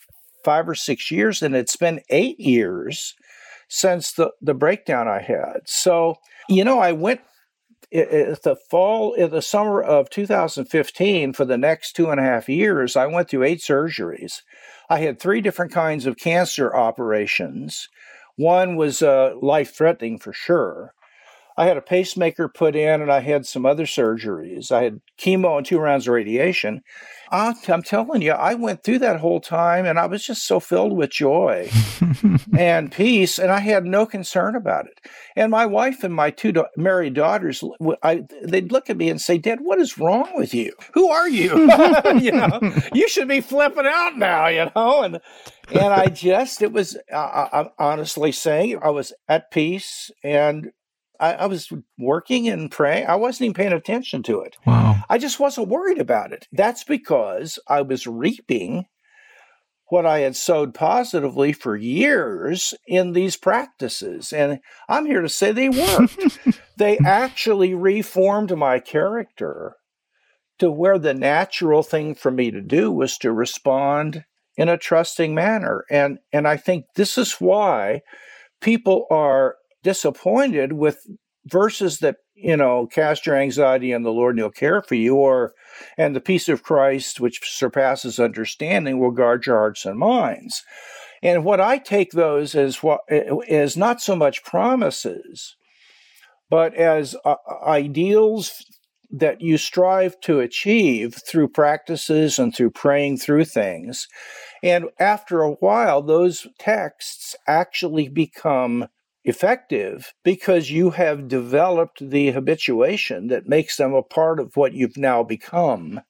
five 0.44 0.68
or 0.68 0.74
six 0.74 1.11
years, 1.11 1.42
and 1.42 1.55
it's 1.55 1.76
been 1.76 2.00
eight 2.11 2.38
years 2.40 3.14
since 3.68 4.12
the, 4.12 4.31
the 4.40 4.55
breakdown 4.55 5.09
I 5.09 5.20
had. 5.20 5.61
So, 5.64 6.16
you 6.48 6.64
know, 6.64 6.78
I 6.78 6.92
went 6.92 7.20
the 7.92 8.57
fall, 8.70 9.12
in 9.12 9.31
the 9.31 9.42
summer 9.42 9.83
of 9.83 10.09
2015, 10.09 11.33
for 11.35 11.44
the 11.44 11.59
next 11.59 11.92
two 11.92 12.11
and 12.11 12.18
a 12.18 12.22
half 12.22 12.48
years, 12.48 12.96
I 12.96 13.07
went 13.07 13.28
through 13.28 13.44
eight 13.44 13.61
surgeries. 13.61 14.40
I 14.88 15.00
had 15.00 15.20
three 15.20 15.40
different 15.40 15.72
kinds 15.72 16.07
of 16.07 16.16
cancer 16.16 16.74
operations. 16.74 17.88
One 18.37 18.76
was 18.76 19.02
uh, 19.02 19.35
life 19.40 19.74
threatening 19.74 20.18
for 20.18 20.33
sure. 20.33 20.94
I 21.56 21.66
had 21.66 21.76
a 21.76 21.82
pacemaker 21.82 22.48
put 22.48 22.74
in 22.74 23.02
and 23.02 23.12
I 23.12 23.20
had 23.20 23.46
some 23.46 23.66
other 23.66 23.84
surgeries. 23.84 24.72
I 24.72 24.84
had 24.84 25.00
chemo 25.18 25.58
and 25.58 25.66
two 25.66 25.78
rounds 25.78 26.08
of 26.08 26.14
radiation. 26.14 26.82
I'm 27.32 27.82
telling 27.82 28.20
you, 28.20 28.32
I 28.32 28.52
went 28.52 28.82
through 28.82 28.98
that 28.98 29.20
whole 29.20 29.40
time 29.40 29.86
and 29.86 29.98
I 29.98 30.04
was 30.04 30.22
just 30.22 30.46
so 30.46 30.60
filled 30.60 30.94
with 30.94 31.10
joy 31.10 31.70
and 32.58 32.92
peace, 32.92 33.38
and 33.38 33.50
I 33.50 33.60
had 33.60 33.86
no 33.86 34.04
concern 34.04 34.54
about 34.54 34.86
it. 34.86 35.00
And 35.34 35.50
my 35.50 35.64
wife 35.64 36.04
and 36.04 36.12
my 36.12 36.30
two 36.30 36.52
do- 36.52 36.66
married 36.76 37.14
daughters, 37.14 37.64
I, 38.02 38.24
they'd 38.42 38.70
look 38.70 38.90
at 38.90 38.98
me 38.98 39.08
and 39.08 39.18
say, 39.18 39.38
Dad, 39.38 39.60
what 39.62 39.80
is 39.80 39.96
wrong 39.96 40.28
with 40.34 40.52
you? 40.52 40.74
Who 40.92 41.08
are 41.08 41.28
you? 41.28 41.52
you 42.20 42.32
know, 42.32 42.60
you 42.92 43.08
should 43.08 43.28
be 43.28 43.40
flipping 43.40 43.86
out 43.86 44.18
now, 44.18 44.48
you 44.48 44.70
know? 44.76 45.02
And, 45.02 45.20
and 45.70 45.92
I 45.92 46.08
just, 46.08 46.60
it 46.60 46.72
was, 46.72 46.98
uh, 47.10 47.48
I'm 47.50 47.68
honestly 47.78 48.32
saying, 48.32 48.78
I 48.82 48.90
was 48.90 49.14
at 49.26 49.50
peace 49.50 50.10
and 50.22 50.70
I, 51.22 51.35
I, 51.35 51.46
was 51.46 51.72
working 51.98 52.48
and 52.48 52.70
praying. 52.70 53.06
I 53.06 53.14
wasn't 53.14 53.46
even 53.46 53.54
paying 53.54 53.72
attention 53.72 54.22
to 54.24 54.40
it. 54.40 54.56
Wow. 54.66 54.96
I 55.08 55.18
just 55.18 55.38
wasn't 55.38 55.68
worried 55.68 56.00
about 56.00 56.32
it. 56.32 56.48
That's 56.52 56.82
because 56.82 57.58
I 57.68 57.82
was 57.82 58.06
reaping 58.06 58.87
what 59.87 60.04
I 60.04 60.20
had 60.20 60.35
sowed 60.35 60.74
positively 60.74 61.52
for 61.52 61.76
years 61.76 62.74
in 62.87 63.12
these 63.12 63.37
practices. 63.37 64.32
And 64.32 64.58
I'm 64.88 65.06
here 65.06 65.20
to 65.20 65.28
say 65.28 65.52
they 65.52 65.68
worked. 65.68 66.38
they 66.78 66.98
actually 66.98 67.74
reformed 67.74 68.56
my 68.56 68.80
character 68.80 69.76
to 70.58 70.70
where 70.70 70.98
the 70.98 71.14
natural 71.14 71.82
thing 71.82 72.14
for 72.14 72.30
me 72.30 72.50
to 72.50 72.61
do 72.61 72.90
was 72.90 73.16
to 73.18 73.32
respond 73.32 74.24
in 74.56 74.68
a 74.68 74.78
trusting 74.78 75.35
manner. 75.35 75.85
And 75.90 76.18
and 76.32 76.48
I 76.48 76.56
think 76.56 76.87
this 76.96 77.16
is 77.16 77.35
why 77.35 78.00
people 78.61 79.06
are 79.11 79.56
disappointed 79.82 80.72
with 80.74 81.06
verses 81.46 81.98
that 81.98 82.16
you 82.34 82.56
know 82.56 82.86
cast 82.86 83.26
your 83.26 83.36
anxiety 83.36 83.92
on 83.92 84.02
the 84.02 84.12
lord 84.12 84.34
and 84.34 84.40
he'll 84.40 84.50
care 84.50 84.80
for 84.80 84.94
you 84.94 85.16
or 85.16 85.52
and 85.98 86.14
the 86.14 86.20
peace 86.20 86.48
of 86.48 86.62
christ 86.62 87.20
which 87.20 87.40
surpasses 87.42 88.20
understanding 88.20 88.98
will 88.98 89.10
guard 89.10 89.44
your 89.44 89.56
hearts 89.56 89.84
and 89.84 89.98
minds. 89.98 90.62
And 91.22 91.44
what 91.44 91.60
i 91.60 91.78
take 91.78 92.12
those 92.12 92.54
as 92.54 92.82
what 92.82 93.00
is 93.08 93.76
not 93.76 94.00
so 94.00 94.14
much 94.14 94.44
promises 94.44 95.56
but 96.48 96.74
as 96.74 97.16
uh, 97.24 97.36
ideals 97.64 98.62
that 99.12 99.40
you 99.40 99.58
strive 99.58 100.18
to 100.20 100.40
achieve 100.40 101.14
through 101.26 101.48
practices 101.48 102.38
and 102.38 102.54
through 102.54 102.70
praying 102.70 103.18
through 103.18 103.44
things. 103.44 104.08
And 104.62 104.86
after 104.98 105.42
a 105.42 105.52
while 105.52 106.02
those 106.02 106.46
texts 106.58 107.36
actually 107.46 108.08
become 108.08 108.88
effective 109.24 110.12
because 110.24 110.70
you 110.70 110.90
have 110.90 111.28
developed 111.28 111.98
the 112.11 112.30
habituation 112.32 113.28
that 113.28 113.48
makes 113.48 113.76
them 113.76 113.94
a 113.94 114.02
part 114.02 114.40
of 114.40 114.56
what 114.56 114.72
you've 114.72 114.96
now 114.96 115.22
become 115.22 116.00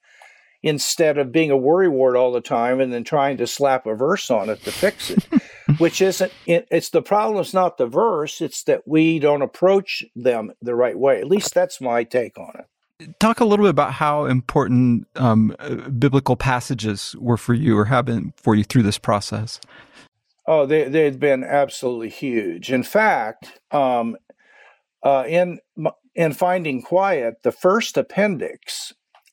instead 0.62 1.18
of 1.18 1.32
being 1.32 1.50
a 1.50 1.56
worrywart 1.56 2.16
all 2.18 2.32
the 2.32 2.40
time 2.40 2.80
and 2.80 2.92
then 2.92 3.04
trying 3.04 3.36
to 3.36 3.46
slap 3.46 3.86
a 3.86 3.94
verse 3.94 4.30
on 4.30 4.48
it 4.48 4.62
to 4.62 4.70
fix 4.70 5.10
it 5.10 5.26
which 5.78 6.00
isn't 6.00 6.32
it's 6.46 6.90
the 6.90 7.02
problem 7.02 7.40
is 7.40 7.52
not 7.52 7.76
the 7.76 7.86
verse 7.86 8.40
it's 8.40 8.62
that 8.64 8.86
we 8.86 9.18
don't 9.18 9.42
approach 9.42 10.04
them 10.14 10.52
the 10.60 10.74
right 10.74 10.98
way. 10.98 11.20
At 11.20 11.28
least 11.28 11.54
that's 11.54 11.80
my 11.80 12.04
take 12.04 12.38
on 12.38 12.52
it. 12.58 13.18
Talk 13.18 13.40
a 13.40 13.44
little 13.44 13.64
bit 13.64 13.70
about 13.70 13.94
how 13.94 14.26
important 14.26 15.08
um, 15.16 15.56
biblical 15.98 16.36
passages 16.36 17.16
were 17.18 17.36
for 17.36 17.52
you 17.52 17.76
or 17.76 17.86
have 17.86 18.04
been 18.04 18.32
for 18.36 18.54
you 18.54 18.62
through 18.62 18.84
this 18.84 18.98
process 18.98 19.60
Oh, 20.46 20.66
they 20.66 20.84
they've 20.88 21.18
been 21.18 21.44
absolutely 21.44 22.08
huge. 22.08 22.72
In 22.72 22.82
fact, 22.82 23.60
um, 23.70 24.16
uh, 25.02 25.24
in 25.28 25.60
in 26.14 26.32
Finding 26.32 26.82
Quiet, 26.82 27.42
the 27.42 27.52
first 27.52 27.96
appendix 27.96 28.92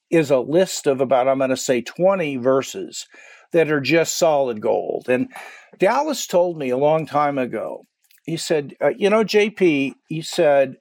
is 0.10 0.32
a 0.32 0.40
list 0.40 0.88
of 0.88 1.02
about 1.02 1.28
I'm 1.28 1.40
going 1.40 1.50
to 1.50 1.58
say 1.58 1.82
20 1.82 2.38
verses 2.38 3.08
that 3.52 3.72
are 3.72 3.82
just 3.82 4.18
solid 4.18 4.62
gold. 4.62 5.08
And 5.10 5.30
Dallas 5.78 6.28
told 6.28 6.58
me 6.58 6.70
a 6.70 6.78
long 6.78 7.06
time 7.06 7.38
ago. 7.38 7.86
He 8.26 8.38
said, 8.38 8.76
uh, 8.82 8.90
"You 8.96 9.10
know, 9.10 9.24
JP," 9.24 9.94
he 10.08 10.22
said, 10.22 10.76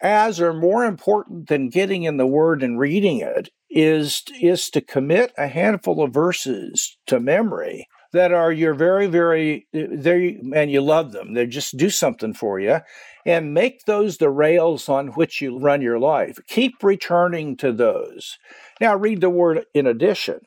"as 0.00 0.40
or 0.40 0.54
more 0.54 0.84
important 0.84 1.48
than 1.48 1.68
getting 1.68 2.04
in 2.04 2.16
the 2.16 2.26
Word 2.26 2.62
and 2.62 2.78
reading 2.78 3.20
it 3.20 3.50
is 3.68 4.22
is 4.40 4.70
to 4.70 4.80
commit 4.80 5.32
a 5.36 5.48
handful 5.48 6.02
of 6.02 6.14
verses 6.14 6.96
to 7.06 7.20
memory." 7.20 7.86
That 8.14 8.32
are 8.32 8.50
you're 8.50 8.74
very 8.74 9.06
very 9.06 9.66
they 9.72 10.40
and 10.54 10.70
you 10.70 10.80
love 10.80 11.12
them. 11.12 11.34
They 11.34 11.46
just 11.46 11.76
do 11.76 11.90
something 11.90 12.32
for 12.32 12.58
you. 12.58 12.80
And 13.26 13.54
make 13.54 13.84
those 13.84 14.18
the 14.18 14.30
rails 14.30 14.88
on 14.88 15.08
which 15.08 15.40
you 15.40 15.58
run 15.58 15.80
your 15.82 15.98
life. 15.98 16.38
Keep 16.46 16.82
returning 16.82 17.56
to 17.58 17.72
those. 17.72 18.38
Now 18.80 18.96
read 18.96 19.20
the 19.20 19.30
word 19.30 19.64
in 19.74 19.86
addition. 19.86 20.40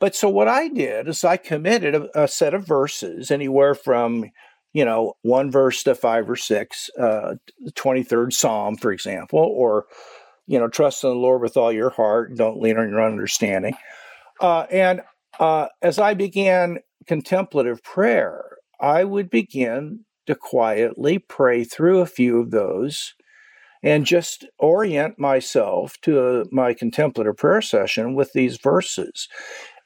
But 0.00 0.14
so 0.14 0.28
what 0.28 0.48
i 0.48 0.68
did 0.68 1.08
is 1.08 1.24
i 1.24 1.36
committed 1.36 1.94
a, 1.94 2.24
a 2.24 2.28
set 2.28 2.52
of 2.52 2.66
verses 2.66 3.30
anywhere 3.30 3.74
from 3.74 4.30
you 4.72 4.84
know 4.84 5.14
one 5.22 5.50
verse 5.50 5.82
to 5.84 5.94
five 5.94 6.28
or 6.28 6.36
six 6.36 6.90
uh, 6.98 7.36
23rd 7.70 8.32
psalm 8.32 8.76
for 8.76 8.90
example 8.92 9.38
or 9.38 9.86
you 10.46 10.58
know 10.58 10.68
trust 10.68 11.04
in 11.04 11.10
the 11.10 11.16
lord 11.16 11.40
with 11.42 11.56
all 11.56 11.72
your 11.72 11.90
heart. 11.90 12.34
Don't 12.36 12.60
lean 12.60 12.76
on 12.76 12.88
your 12.88 13.04
understanding. 13.04 13.74
Uh, 14.40 14.66
and 14.70 15.02
uh, 15.40 15.68
as 15.82 15.98
I 15.98 16.14
began 16.14 16.78
contemplative 17.06 17.82
prayer, 17.82 18.58
I 18.80 19.04
would 19.04 19.30
begin 19.30 20.04
to 20.26 20.34
quietly 20.34 21.18
pray 21.18 21.64
through 21.64 22.00
a 22.00 22.06
few 22.06 22.40
of 22.40 22.50
those 22.50 23.14
and 23.82 24.06
just 24.06 24.46
orient 24.58 25.18
myself 25.18 25.96
to 26.00 26.46
my 26.50 26.72
contemplative 26.72 27.36
prayer 27.36 27.60
session 27.60 28.14
with 28.14 28.32
these 28.32 28.56
verses. 28.56 29.28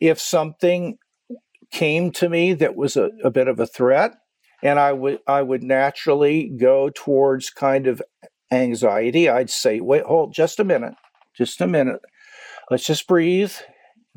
If 0.01 0.21
something 0.21 0.99
came 1.73 2.13
to 2.13 2.29
me 2.29 2.55
that 2.55 2.77
was 2.77 2.97
a, 2.97 3.11
a 3.25 3.31
bit 3.31 3.49
of 3.49 3.59
a 3.59 3.67
threat, 3.67 4.15
and 4.63 4.79
I 4.79 4.93
would 4.93 5.19
I 5.27 5.43
would 5.43 5.63
naturally 5.63 6.49
go 6.49 6.91
towards 6.95 7.51
kind 7.51 7.87
of 7.87 8.01
anxiety, 8.51 9.29
I'd 9.29 9.51
say, 9.51 9.81
wait, 9.81 10.05
hold 10.05 10.33
just 10.33 10.61
a 10.61 10.65
minute, 10.65 10.95
just 11.37 11.61
a 11.61 11.67
minute. 11.67 12.01
Let's 12.71 12.87
just 12.87 13.07
breathe. 13.07 13.53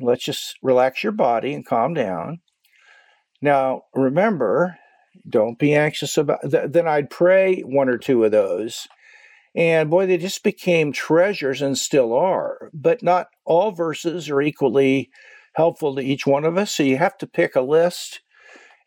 Let's 0.00 0.24
just 0.24 0.56
relax 0.62 1.02
your 1.02 1.12
body 1.12 1.54
and 1.54 1.66
calm 1.66 1.94
down. 1.94 2.40
Now, 3.42 3.82
remember, 3.92 4.78
don't 5.28 5.58
be 5.58 5.74
anxious 5.74 6.16
about 6.16 6.48
th- 6.48 6.70
then 6.70 6.86
I'd 6.86 7.10
pray 7.10 7.60
one 7.60 7.88
or 7.88 7.98
two 7.98 8.24
of 8.24 8.30
those. 8.30 8.86
And 9.54 9.90
boy, 9.90 10.06
they 10.06 10.16
just 10.16 10.42
became 10.42 10.92
treasures 10.92 11.60
and 11.60 11.76
still 11.76 12.14
are. 12.14 12.70
But 12.72 13.02
not 13.02 13.26
all 13.44 13.72
verses 13.72 14.30
are 14.30 14.40
equally 14.40 15.10
helpful 15.54 15.94
to 15.96 16.00
each 16.00 16.26
one 16.26 16.44
of 16.44 16.56
us. 16.56 16.74
So 16.74 16.82
you 16.82 16.96
have 16.96 17.18
to 17.18 17.26
pick 17.26 17.54
a 17.54 17.60
list. 17.60 18.20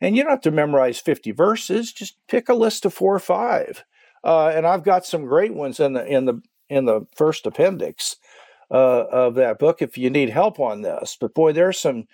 And 0.01 0.15
you 0.15 0.23
don't 0.23 0.31
have 0.31 0.41
to 0.41 0.51
memorize 0.51 0.99
50 0.99 1.31
verses, 1.31 1.93
just 1.93 2.17
pick 2.27 2.49
a 2.49 2.53
list 2.53 2.85
of 2.85 2.93
four 2.93 3.15
or 3.15 3.19
five. 3.19 3.85
Uh, 4.23 4.47
and 4.47 4.65
I've 4.65 4.83
got 4.83 5.05
some 5.05 5.25
great 5.25 5.53
ones 5.53 5.79
in 5.79 5.93
the 5.93 6.05
in 6.05 6.25
the 6.25 6.41
in 6.67 6.85
the 6.85 7.05
first 7.15 7.45
appendix 7.45 8.17
uh, 8.71 9.05
of 9.11 9.35
that 9.35 9.59
book 9.59 9.81
if 9.81 9.97
you 9.97 10.09
need 10.09 10.29
help 10.29 10.59
on 10.59 10.81
this. 10.81 11.15
But 11.19 11.33
boy, 11.33 11.53
there's 11.53 11.79
some 11.79 12.07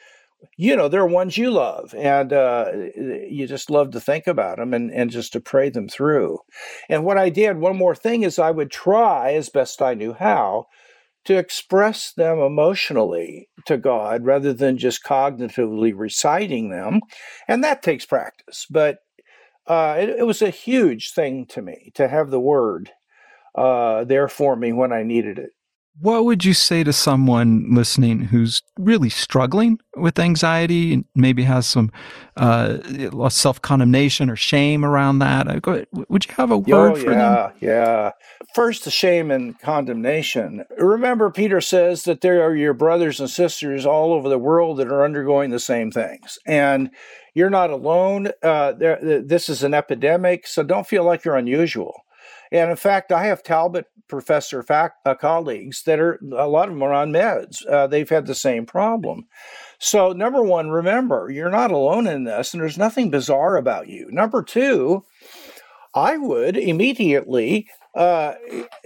you 0.58 0.75
know, 0.75 0.88
there 0.88 1.01
are 1.01 1.08
ones 1.08 1.38
you 1.38 1.51
love, 1.51 1.93
and 1.97 2.34
uh, 2.34 2.71
you 2.95 3.47
just 3.47 3.69
love 3.69 3.91
to 3.91 3.99
think 3.99 4.27
about 4.27 4.58
them 4.58 4.73
and, 4.73 4.91
and 4.91 5.12
just 5.12 5.34
to 5.34 5.39
pray 5.39 5.69
them 5.69 5.88
through. 5.88 6.39
And 6.89 7.04
what 7.04 7.17
I 7.17 7.30
did, 7.30 7.58
one 7.58 7.77
more 7.77 7.95
thing, 7.95 8.23
is 8.23 8.39
I 8.39 8.51
would 8.51 8.71
try 8.71 9.34
as 9.34 9.49
best 9.49 9.82
I 9.82 9.93
knew 9.93 10.13
how 10.13 10.65
to 11.25 11.38
express 11.38 12.12
them 12.12 12.39
emotionally 12.39 13.49
to 13.65 13.77
God 13.77 14.25
rather 14.25 14.54
than 14.54 14.77
just 14.77 15.04
cognitively 15.04 15.93
reciting 15.95 16.69
them. 16.69 17.01
And 17.47 17.63
that 17.63 17.84
takes 17.84 18.06
practice. 18.06 18.65
But 18.69 18.97
uh, 19.67 19.97
it, 19.99 20.10
it, 20.10 20.25
was 20.25 20.41
a 20.41 20.49
huge 20.49 21.12
thing 21.13 21.45
to 21.45 21.62
me 21.62 21.91
to 21.93 22.08
have 22.08 22.32
the 22.32 22.39
word 22.39 22.89
uh, 23.56 24.04
there 24.04 24.27
for 24.27 24.56
me 24.56 24.73
when 24.73 24.91
I 24.91 25.04
needed 25.04 25.38
it. 25.38 25.51
What 25.99 26.25
would 26.25 26.43
you 26.43 26.54
say 26.54 26.84
to 26.84 26.93
someone 26.93 27.73
listening 27.75 28.21
who's 28.21 28.62
really 28.80 29.10
struggling 29.10 29.80
with 29.97 30.17
anxiety 30.17 30.93
and 30.93 31.06
maybe 31.15 31.43
has 31.43 31.67
some 31.67 31.91
uh, 32.38 32.77
self 33.30 33.62
condemnation 33.62 34.30
or 34.30 34.36
shame 34.36 34.84
around 34.84 35.19
that? 35.19 35.47
Would 36.10 36.25
you 36.25 36.34
have 36.36 36.51
a 36.51 36.58
word 36.58 36.93
oh, 36.93 36.95
for 36.95 37.12
yeah, 37.12 37.17
them? 37.17 37.51
Yeah, 37.60 38.12
First, 38.54 38.84
the 38.84 38.91
shame 38.91 39.32
and 39.32 39.58
condemnation. 39.60 40.65
Remember, 40.77 41.32
Peter 41.32 41.62
says 41.62 42.04
that 42.04 42.19
there 42.19 42.43
are 42.43 42.54
your 42.54 42.73
brothers 42.73 43.19
and 43.21 43.30
sisters 43.30 43.86
all 43.86 44.12
over 44.12 44.27
the 44.27 44.38
world 44.38 44.77
that 44.77 44.91
are 44.91 45.06
undergoing 45.06 45.51
the 45.51 45.60
same 45.60 45.89
things. 45.89 46.38
And 46.45 46.89
you're 47.34 47.49
not 47.49 47.69
alone. 47.69 48.32
Uh, 48.43 48.73
there, 48.73 49.21
this 49.23 49.47
is 49.47 49.63
an 49.63 49.73
epidemic, 49.73 50.47
so 50.47 50.63
don't 50.63 50.88
feel 50.88 51.06
like 51.06 51.23
you're 51.23 51.38
unusual. 51.38 52.01
And 52.52 52.70
in 52.70 52.76
fact, 52.76 53.12
I 53.12 53.26
have 53.26 53.44
Talbot 53.44 53.86
professor 54.08 54.64
uh, 54.70 55.16
colleagues 55.16 55.84
that 55.84 56.00
are 56.00 56.20
a 56.36 56.48
lot 56.48 56.68
of 56.68 56.74
them 56.74 56.84
are 56.84 56.94
on 56.94 57.12
meds. 57.12 57.66
Uh, 57.66 57.88
they've 57.88 58.10
had 58.10 58.28
the 58.28 58.36
same 58.36 58.66
problem. 58.66 59.26
So, 59.80 60.12
number 60.12 60.44
one, 60.44 60.70
remember 60.70 61.30
you're 61.32 61.50
not 61.50 61.72
alone 61.72 62.08
in 62.08 62.26
this, 62.26 62.54
and 62.54 62.62
there's 62.62 62.78
nothing 62.78 63.10
bizarre 63.10 63.56
about 63.56 63.88
you. 63.88 64.10
Number 64.12 64.44
two, 64.44 65.04
I 65.96 66.18
would 66.18 66.58
immediately, 66.58 67.68
uh, 67.96 68.34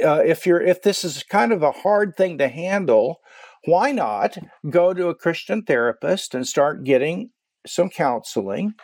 uh, 0.04 0.21
if 0.23 0.45
you're 0.45 0.62
if 0.62 0.84
this 0.84 1.04
is 1.04 1.23
kind 1.23 1.51
of 1.51 1.63
a 1.63 1.71
hard 1.71 2.15
thing 2.15 2.38
to 2.38 2.47
handle, 2.47 3.19
why 3.65 3.91
not 3.91 4.38
go 4.69 4.93
to 4.93 5.10
a 5.10 5.15
Christian 5.15 5.63
therapist 5.63 6.36
and 6.36 6.47
start 6.47 6.84
getting 6.84 7.32
some 7.65 7.89
counseling? 7.89 8.75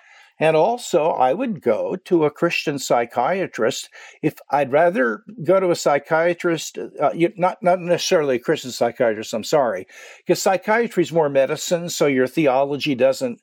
And 0.41 0.57
also, 0.57 1.11
I 1.11 1.35
would 1.35 1.61
go 1.61 1.95
to 2.05 2.25
a 2.25 2.31
Christian 2.31 2.79
psychiatrist 2.79 3.89
if 4.23 4.33
I'd 4.49 4.71
rather 4.71 5.23
go 5.43 5.59
to 5.59 5.69
a 5.69 5.75
psychiatrist, 5.75 6.79
uh, 6.79 7.11
not 7.37 7.61
not 7.61 7.79
necessarily 7.79 8.37
a 8.37 8.39
Christian 8.39 8.71
psychiatrist. 8.71 9.35
I'm 9.35 9.43
sorry, 9.43 9.85
because 10.17 10.41
psychiatry 10.41 11.03
is 11.03 11.11
more 11.11 11.29
medicine, 11.29 11.89
so 11.89 12.07
your 12.07 12.25
theology 12.25 12.95
doesn't 12.95 13.39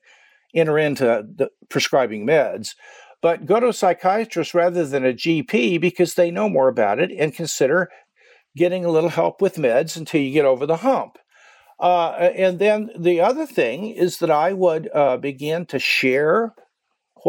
enter 0.56 0.76
into 0.76 1.50
prescribing 1.68 2.26
meds. 2.26 2.74
But 3.22 3.46
go 3.46 3.60
to 3.60 3.68
a 3.68 3.72
psychiatrist 3.72 4.52
rather 4.52 4.84
than 4.84 5.06
a 5.06 5.12
GP 5.12 5.80
because 5.80 6.14
they 6.14 6.32
know 6.32 6.48
more 6.48 6.66
about 6.66 6.98
it 6.98 7.12
and 7.12 7.32
consider 7.32 7.90
getting 8.56 8.84
a 8.84 8.90
little 8.90 9.10
help 9.10 9.40
with 9.40 9.54
meds 9.54 9.96
until 9.96 10.20
you 10.20 10.32
get 10.32 10.44
over 10.44 10.66
the 10.66 10.78
hump. 10.78 11.16
Uh, 11.78 12.10
and 12.34 12.58
then 12.58 12.90
the 12.98 13.20
other 13.20 13.46
thing 13.46 13.90
is 13.90 14.18
that 14.18 14.32
I 14.32 14.52
would 14.52 14.90
uh, 14.92 15.16
begin 15.16 15.64
to 15.66 15.78
share 15.78 16.54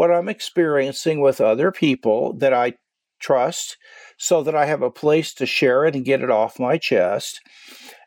what 0.00 0.10
I'm 0.10 0.30
experiencing 0.30 1.20
with 1.20 1.42
other 1.42 1.70
people 1.70 2.32
that 2.38 2.54
I 2.54 2.72
trust 3.20 3.76
so 4.16 4.42
that 4.42 4.54
I 4.54 4.64
have 4.64 4.80
a 4.80 4.90
place 4.90 5.34
to 5.34 5.44
share 5.44 5.84
it 5.84 5.94
and 5.94 6.06
get 6.06 6.22
it 6.22 6.30
off 6.30 6.58
my 6.58 6.78
chest. 6.78 7.38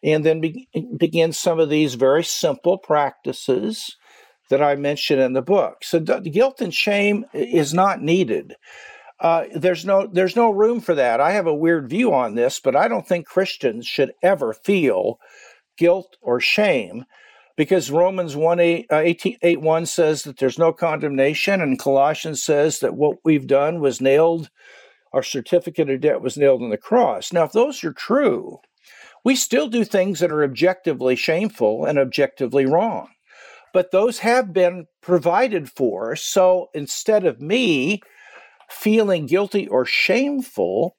And 0.04 0.26
then 0.26 0.42
be- 0.42 0.68
begin 0.98 1.34
some 1.34 1.60
of 1.60 1.70
these 1.70 1.94
very 1.94 2.24
simple 2.24 2.80
practices 2.80 3.96
that 4.50 4.60
I 4.60 4.76
mention 4.76 5.20
in 5.20 5.34
the 5.34 5.44
book. 5.44 5.84
So 5.84 6.00
d- 6.00 6.32
guilt 6.32 6.62
and 6.62 6.74
shame 6.74 7.26
is 7.32 7.76
not 7.76 8.02
needed. 8.02 8.56
Uh, 9.20 9.44
there's 9.54 9.86
no 9.86 10.10
there's 10.12 10.36
no 10.36 10.50
room 10.50 10.82
for 10.82 10.96
that. 10.96 11.22
I 11.22 11.34
have 11.34 11.46
a 11.46 11.54
weird 11.54 11.92
view 11.92 12.12
on 12.12 12.34
this, 12.34 12.60
but 12.60 12.76
I 12.76 12.88
don't 12.88 13.08
think 13.08 13.28
Christians 13.28 13.86
should 13.86 14.14
ever 14.24 14.52
feel 14.52 15.20
guilt 15.78 16.18
or 16.24 16.40
shame 16.40 17.06
because 17.56 17.92
Romans 17.92 18.36
1 18.36 18.60
8, 18.60 18.86
uh, 18.92 18.96
18, 18.98 19.38
8 19.42 19.62
1 19.62 19.86
says 19.86 20.24
that 20.24 20.38
there's 20.38 20.60
no 20.60 20.74
condemnation, 20.74 21.62
and 21.62 21.80
Colossians 21.80 22.42
says 22.42 22.80
that 22.80 22.96
what 22.96 23.18
we've 23.24 23.48
done 23.48 23.80
was 23.80 24.02
nailed, 24.02 24.50
our 25.12 25.24
certificate 25.24 25.90
of 25.90 26.02
debt 26.02 26.22
was 26.22 26.38
nailed 26.38 26.62
on 26.62 26.70
the 26.70 26.78
cross. 26.78 27.32
Now, 27.32 27.44
if 27.44 27.52
those 27.52 27.84
are 27.84 27.94
true, 27.94 28.60
we 29.24 29.36
still 29.36 29.68
do 29.68 29.86
things 29.86 30.20
that 30.20 30.32
are 30.32 30.44
objectively 30.44 31.16
shameful 31.16 31.86
and 31.86 31.98
objectively 31.98 32.66
wrong. 32.66 33.10
But 33.74 33.92
those 33.92 34.20
have 34.20 34.54
been 34.54 34.86
provided 35.02 35.70
for. 35.70 36.16
So 36.16 36.70
instead 36.74 37.26
of 37.26 37.42
me 37.42 38.02
feeling 38.70 39.26
guilty 39.26 39.68
or 39.68 39.86
shameful, 39.86 40.96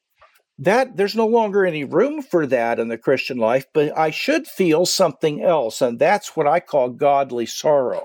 that 0.58 0.96
there's 0.96 1.16
no 1.16 1.26
longer 1.26 1.64
any 1.66 1.84
room 1.84 2.22
for 2.22 2.46
that 2.46 2.78
in 2.78 2.88
the 2.88 2.98
Christian 2.98 3.38
life, 3.38 3.66
but 3.72 3.96
I 3.96 4.10
should 4.10 4.46
feel 4.46 4.86
something 4.86 5.42
else, 5.42 5.82
and 5.82 5.98
that's 5.98 6.36
what 6.36 6.46
I 6.46 6.60
call 6.60 6.90
godly 6.90 7.46
sorrow. 7.46 8.04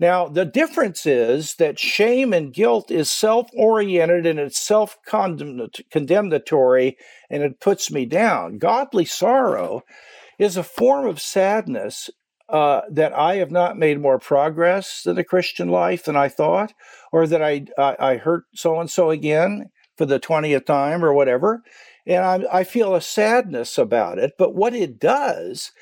Now, 0.00 0.28
the 0.28 0.44
difference 0.44 1.06
is 1.06 1.56
that 1.56 1.78
shame 1.78 2.32
and 2.32 2.52
guilt 2.52 2.90
is 2.90 3.10
self 3.10 3.48
oriented 3.52 4.26
and 4.26 4.38
it's 4.38 4.58
self 4.58 4.96
condemnatory 5.04 6.96
and 7.28 7.42
it 7.42 7.60
puts 7.60 7.90
me 7.90 8.06
down. 8.06 8.58
Godly 8.58 9.04
sorrow 9.04 9.82
is 10.38 10.56
a 10.56 10.62
form 10.62 11.06
of 11.06 11.20
sadness 11.20 12.10
uh, 12.48 12.82
that 12.90 13.12
I 13.12 13.36
have 13.36 13.50
not 13.50 13.76
made 13.76 14.00
more 14.00 14.20
progress 14.20 15.04
in 15.04 15.16
the 15.16 15.24
Christian 15.24 15.68
life 15.68 16.04
than 16.04 16.16
I 16.16 16.28
thought, 16.28 16.72
or 17.12 17.26
that 17.26 17.42
I, 17.42 17.66
I, 17.76 17.96
I 17.98 18.16
hurt 18.18 18.44
so 18.54 18.78
and 18.78 18.88
so 18.88 19.10
again 19.10 19.68
for 19.98 20.06
the 20.06 20.20
20th 20.20 20.66
time 20.66 21.04
or 21.04 21.12
whatever. 21.12 21.62
And 22.06 22.24
I, 22.24 22.60
I 22.60 22.64
feel 22.64 22.94
a 22.94 23.00
sadness 23.02 23.76
about 23.76 24.18
it. 24.18 24.32
But 24.38 24.54
what 24.54 24.74
it 24.74 24.98
does 24.98 25.72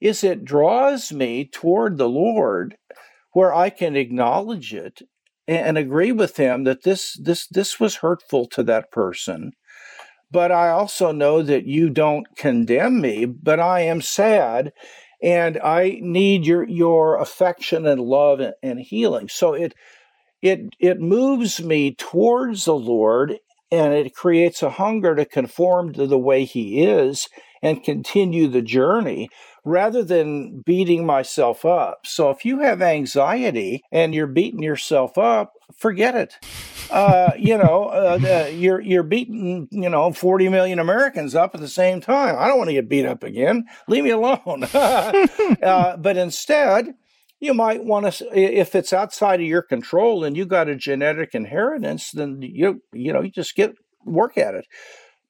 is 0.00 0.24
it 0.24 0.44
draws 0.44 1.12
me 1.12 1.44
toward 1.44 1.98
the 1.98 2.08
Lord 2.08 2.76
where 3.32 3.54
I 3.54 3.70
can 3.70 3.96
acknowledge 3.96 4.74
it 4.74 5.02
and 5.48 5.78
agree 5.78 6.12
with 6.12 6.36
him 6.36 6.64
that 6.64 6.82
this 6.82 7.14
this 7.22 7.46
this 7.48 7.78
was 7.78 7.96
hurtful 7.96 8.46
to 8.46 8.62
that 8.64 8.90
person 8.90 9.52
but 10.30 10.50
i 10.50 10.68
also 10.68 11.12
know 11.12 11.42
that 11.42 11.66
you 11.66 11.88
don't 11.88 12.26
condemn 12.36 13.00
me 13.00 13.24
but 13.24 13.60
i 13.60 13.80
am 13.80 14.00
sad 14.00 14.72
and 15.22 15.58
i 15.62 15.98
need 16.02 16.44
your 16.44 16.68
your 16.68 17.18
affection 17.20 17.86
and 17.86 18.00
love 18.00 18.40
and, 18.40 18.54
and 18.62 18.80
healing 18.80 19.28
so 19.28 19.54
it 19.54 19.74
it 20.42 20.60
it 20.80 21.00
moves 21.00 21.62
me 21.62 21.94
towards 21.94 22.64
the 22.64 22.74
lord 22.74 23.38
and 23.70 23.92
it 23.92 24.14
creates 24.14 24.62
a 24.62 24.70
hunger 24.70 25.14
to 25.14 25.24
conform 25.24 25.92
to 25.94 26.06
the 26.06 26.18
way 26.18 26.44
he 26.44 26.82
is 26.82 27.28
and 27.62 27.82
continue 27.82 28.46
the 28.46 28.62
journey 28.62 29.28
rather 29.64 30.04
than 30.04 30.62
beating 30.64 31.04
myself 31.04 31.64
up. 31.64 32.06
So 32.06 32.30
if 32.30 32.44
you 32.44 32.60
have 32.60 32.80
anxiety 32.80 33.82
and 33.90 34.14
you're 34.14 34.28
beating 34.28 34.62
yourself 34.62 35.18
up, 35.18 35.54
forget 35.76 36.14
it. 36.14 36.34
Uh, 36.88 37.32
you 37.36 37.58
know, 37.58 37.86
uh, 37.86 38.48
you're 38.54 38.80
you're 38.80 39.02
beating 39.02 39.66
you 39.72 39.88
know 39.88 40.12
40 40.12 40.48
million 40.48 40.78
Americans 40.78 41.34
up 41.34 41.54
at 41.54 41.60
the 41.60 41.68
same 41.68 42.00
time. 42.00 42.36
I 42.38 42.46
don't 42.46 42.58
want 42.58 42.68
to 42.68 42.74
get 42.74 42.88
beat 42.88 43.06
up 43.06 43.24
again. 43.24 43.64
Leave 43.88 44.04
me 44.04 44.10
alone. 44.10 44.64
uh, 44.74 45.96
but 45.96 46.16
instead, 46.16 46.94
you 47.40 47.52
might 47.54 47.84
want 47.84 48.12
to 48.12 48.38
if 48.38 48.74
it's 48.74 48.92
outside 48.92 49.40
of 49.40 49.46
your 49.46 49.62
control 49.62 50.24
and 50.24 50.36
you 50.36 50.44
got 50.44 50.68
a 50.68 50.76
genetic 50.76 51.34
inheritance 51.34 52.10
then 52.12 52.40
you 52.40 52.82
you 52.92 53.12
know 53.12 53.20
you 53.20 53.30
just 53.30 53.54
get 53.54 53.74
work 54.04 54.38
at 54.38 54.54
it 54.54 54.66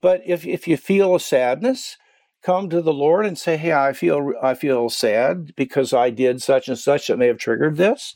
but 0.00 0.20
if 0.24 0.46
if 0.46 0.68
you 0.68 0.76
feel 0.76 1.14
a 1.14 1.20
sadness 1.20 1.96
come 2.42 2.68
to 2.68 2.80
the 2.80 2.92
lord 2.92 3.26
and 3.26 3.38
say 3.38 3.56
hey 3.56 3.72
i 3.72 3.92
feel 3.92 4.32
i 4.42 4.54
feel 4.54 4.88
sad 4.88 5.54
because 5.56 5.92
i 5.92 6.10
did 6.10 6.42
such 6.42 6.68
and 6.68 6.78
such 6.78 7.06
that 7.06 7.18
may 7.18 7.26
have 7.26 7.38
triggered 7.38 7.76
this 7.76 8.14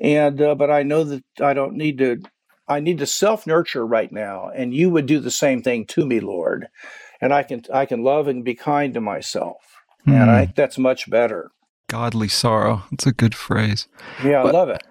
and 0.00 0.40
uh, 0.40 0.54
but 0.54 0.70
i 0.70 0.82
know 0.82 1.04
that 1.04 1.24
i 1.40 1.54
don't 1.54 1.74
need 1.74 1.98
to 1.98 2.20
i 2.68 2.80
need 2.80 2.98
to 2.98 3.06
self 3.06 3.46
nurture 3.46 3.86
right 3.86 4.12
now 4.12 4.50
and 4.54 4.74
you 4.74 4.90
would 4.90 5.06
do 5.06 5.20
the 5.20 5.30
same 5.30 5.62
thing 5.62 5.86
to 5.86 6.04
me 6.04 6.20
lord 6.20 6.66
and 7.20 7.32
i 7.32 7.42
can 7.42 7.62
i 7.72 7.86
can 7.86 8.02
love 8.02 8.28
and 8.28 8.44
be 8.44 8.54
kind 8.54 8.92
to 8.92 9.00
myself 9.00 9.56
mm. 10.06 10.12
and 10.12 10.30
i 10.30 10.40
hmm. 10.40 10.44
think 10.44 10.56
that's 10.56 10.78
much 10.78 11.08
better 11.08 11.50
godly 11.88 12.28
sorrow. 12.28 12.82
That's 12.90 13.06
a 13.06 13.12
good 13.12 13.34
phrase. 13.34 13.88
Yeah, 14.22 14.42
I 14.42 14.50
love 14.50 14.68
it. 14.68 14.82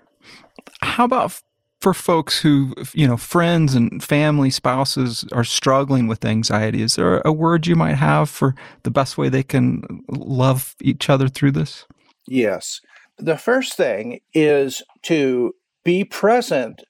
How 0.82 1.06
about 1.06 1.42
for 1.82 1.94
folks 1.94 2.40
who, 2.40 2.74
you 2.94 3.06
know, 3.06 3.18
friends 3.18 3.76
and 3.76 4.02
family, 4.02 4.50
spouses 4.50 5.26
are 5.34 5.44
struggling 5.44 6.08
with 6.08 6.24
anxiety? 6.24 6.82
Is 6.82 6.96
there 6.96 7.20
a 7.26 7.32
word 7.32 7.68
you 7.68 7.76
might 7.76 7.96
have 7.96 8.30
for 8.30 8.56
the 8.84 8.92
best 8.92 9.18
way 9.18 9.28
they 9.28 9.44
can 9.44 9.84
love 10.10 10.76
each 10.82 11.10
other 11.10 11.28
through 11.28 11.52
this? 11.52 11.86
Yes. 12.26 12.80
The 13.18 13.38
first 13.38 13.74
thing 13.74 14.22
is 14.34 14.82
to 15.04 15.54
be 15.84 16.06
present 16.06 16.84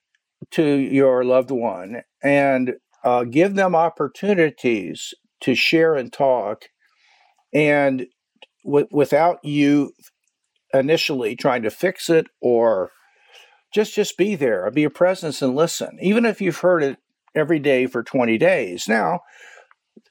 to 0.51 0.63
your 0.63 1.23
loved 1.23 1.49
one 1.51 2.03
and 2.23 2.73
uh, 3.03 3.23
give 3.23 3.55
them 3.55 3.75
opportunities 3.75 5.13
to 5.41 5.55
share 5.55 5.95
and 5.95 6.13
talk 6.13 6.65
and 7.53 8.07
w- 8.65 8.87
without 8.91 9.43
you 9.43 9.93
initially 10.73 11.35
trying 11.35 11.61
to 11.63 11.69
fix 11.69 12.09
it 12.09 12.27
or 12.41 12.91
just 13.73 13.95
just 13.95 14.17
be 14.17 14.35
there 14.35 14.69
be 14.71 14.83
a 14.83 14.89
presence 14.89 15.41
and 15.41 15.55
listen 15.55 15.97
even 16.01 16.25
if 16.25 16.41
you've 16.41 16.59
heard 16.59 16.83
it 16.83 16.97
every 17.35 17.59
day 17.59 17.87
for 17.87 18.03
20 18.03 18.37
days. 18.37 18.87
Now 18.87 19.21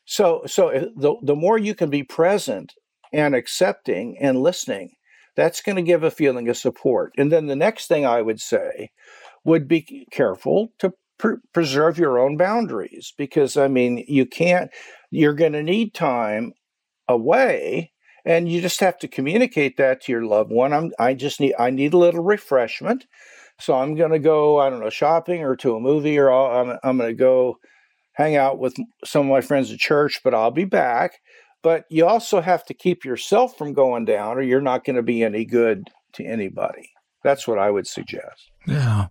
so 0.05 0.43
so 0.47 0.69
uh, 0.69 0.87
the, 0.97 1.15
the 1.23 1.37
more 1.37 1.59
you 1.59 1.75
can 1.75 1.91
be 1.91 2.03
present 2.03 2.75
and 3.13 3.35
accepting 3.35 4.17
and 4.21 4.43
listening 4.43 4.93
that's 5.37 5.63
going 5.63 5.77
to 5.77 5.83
give 5.83 6.03
a 6.03 6.11
feeling 6.11 6.49
of 6.49 6.57
support. 6.59 7.15
And 7.17 7.33
then 7.33 7.47
the 7.47 7.57
next 7.57 7.87
thing 7.87 8.07
i 8.07 8.23
would 8.23 8.41
say 8.41 8.91
would 9.45 9.69
be 9.69 10.07
careful 10.13 10.73
to 10.79 10.93
pr- 11.19 11.35
preserve 11.53 11.99
your 11.99 12.19
own 12.19 12.37
boundaries 12.37 13.13
because 13.17 13.57
i 13.57 13.69
mean 13.69 14.05
you 14.09 14.27
can't 14.27 14.71
you're 15.11 15.35
going 15.35 15.53
to 15.53 15.63
need 15.63 15.95
time 15.95 16.53
away 17.09 17.92
and 18.25 18.49
you 18.51 18.61
just 18.61 18.81
have 18.81 18.99
to 18.99 19.09
communicate 19.09 19.77
that 19.77 20.03
to 20.03 20.13
your 20.13 20.25
loved 20.25 20.51
one. 20.51 20.73
I'm 20.73 20.93
I 20.99 21.15
just 21.15 21.41
need 21.41 21.55
I 21.59 21.71
need 21.71 21.95
a 21.95 21.99
little 21.99 22.23
refreshment. 22.23 23.07
So 23.59 23.75
I'm 23.75 23.95
going 23.95 24.13
to 24.13 24.19
go 24.19 24.59
I 24.59 24.71
don't 24.71 24.81
know 24.81 24.91
shopping 24.91 25.43
or 25.43 25.57
to 25.57 25.77
a 25.77 25.81
movie 25.81 26.19
or 26.19 26.31
I'll, 26.31 26.71
I'm 26.71 26.79
I'm 26.83 26.99
going 26.99 27.11
to 27.11 27.15
go 27.15 27.59
hang 28.15 28.37
out 28.37 28.59
with 28.59 28.77
some 29.05 29.27
of 29.27 29.33
my 29.33 29.41
friends 29.41 29.73
at 29.73 29.79
church, 29.79 30.21
but 30.23 30.35
I'll 30.35 30.51
be 30.51 30.65
back. 30.65 31.13
But 31.63 31.85
you 31.89 32.07
also 32.07 32.41
have 32.41 32.65
to 32.67 32.75
keep 32.75 33.05
yourself 33.05 33.57
from 33.57 33.73
going 33.73 34.05
down 34.05 34.37
or 34.37 34.43
you're 34.43 34.61
not 34.61 34.85
going 34.85 34.97
to 34.97 35.03
be 35.03 35.23
any 35.23 35.45
good 35.45 35.89
to 36.15 36.25
anybody. 36.25 36.91
That's 37.23 37.47
what 37.47 37.59
I 37.59 37.71
would 37.71 37.87
suggest. 37.87 38.51
Yeah. 38.67 39.09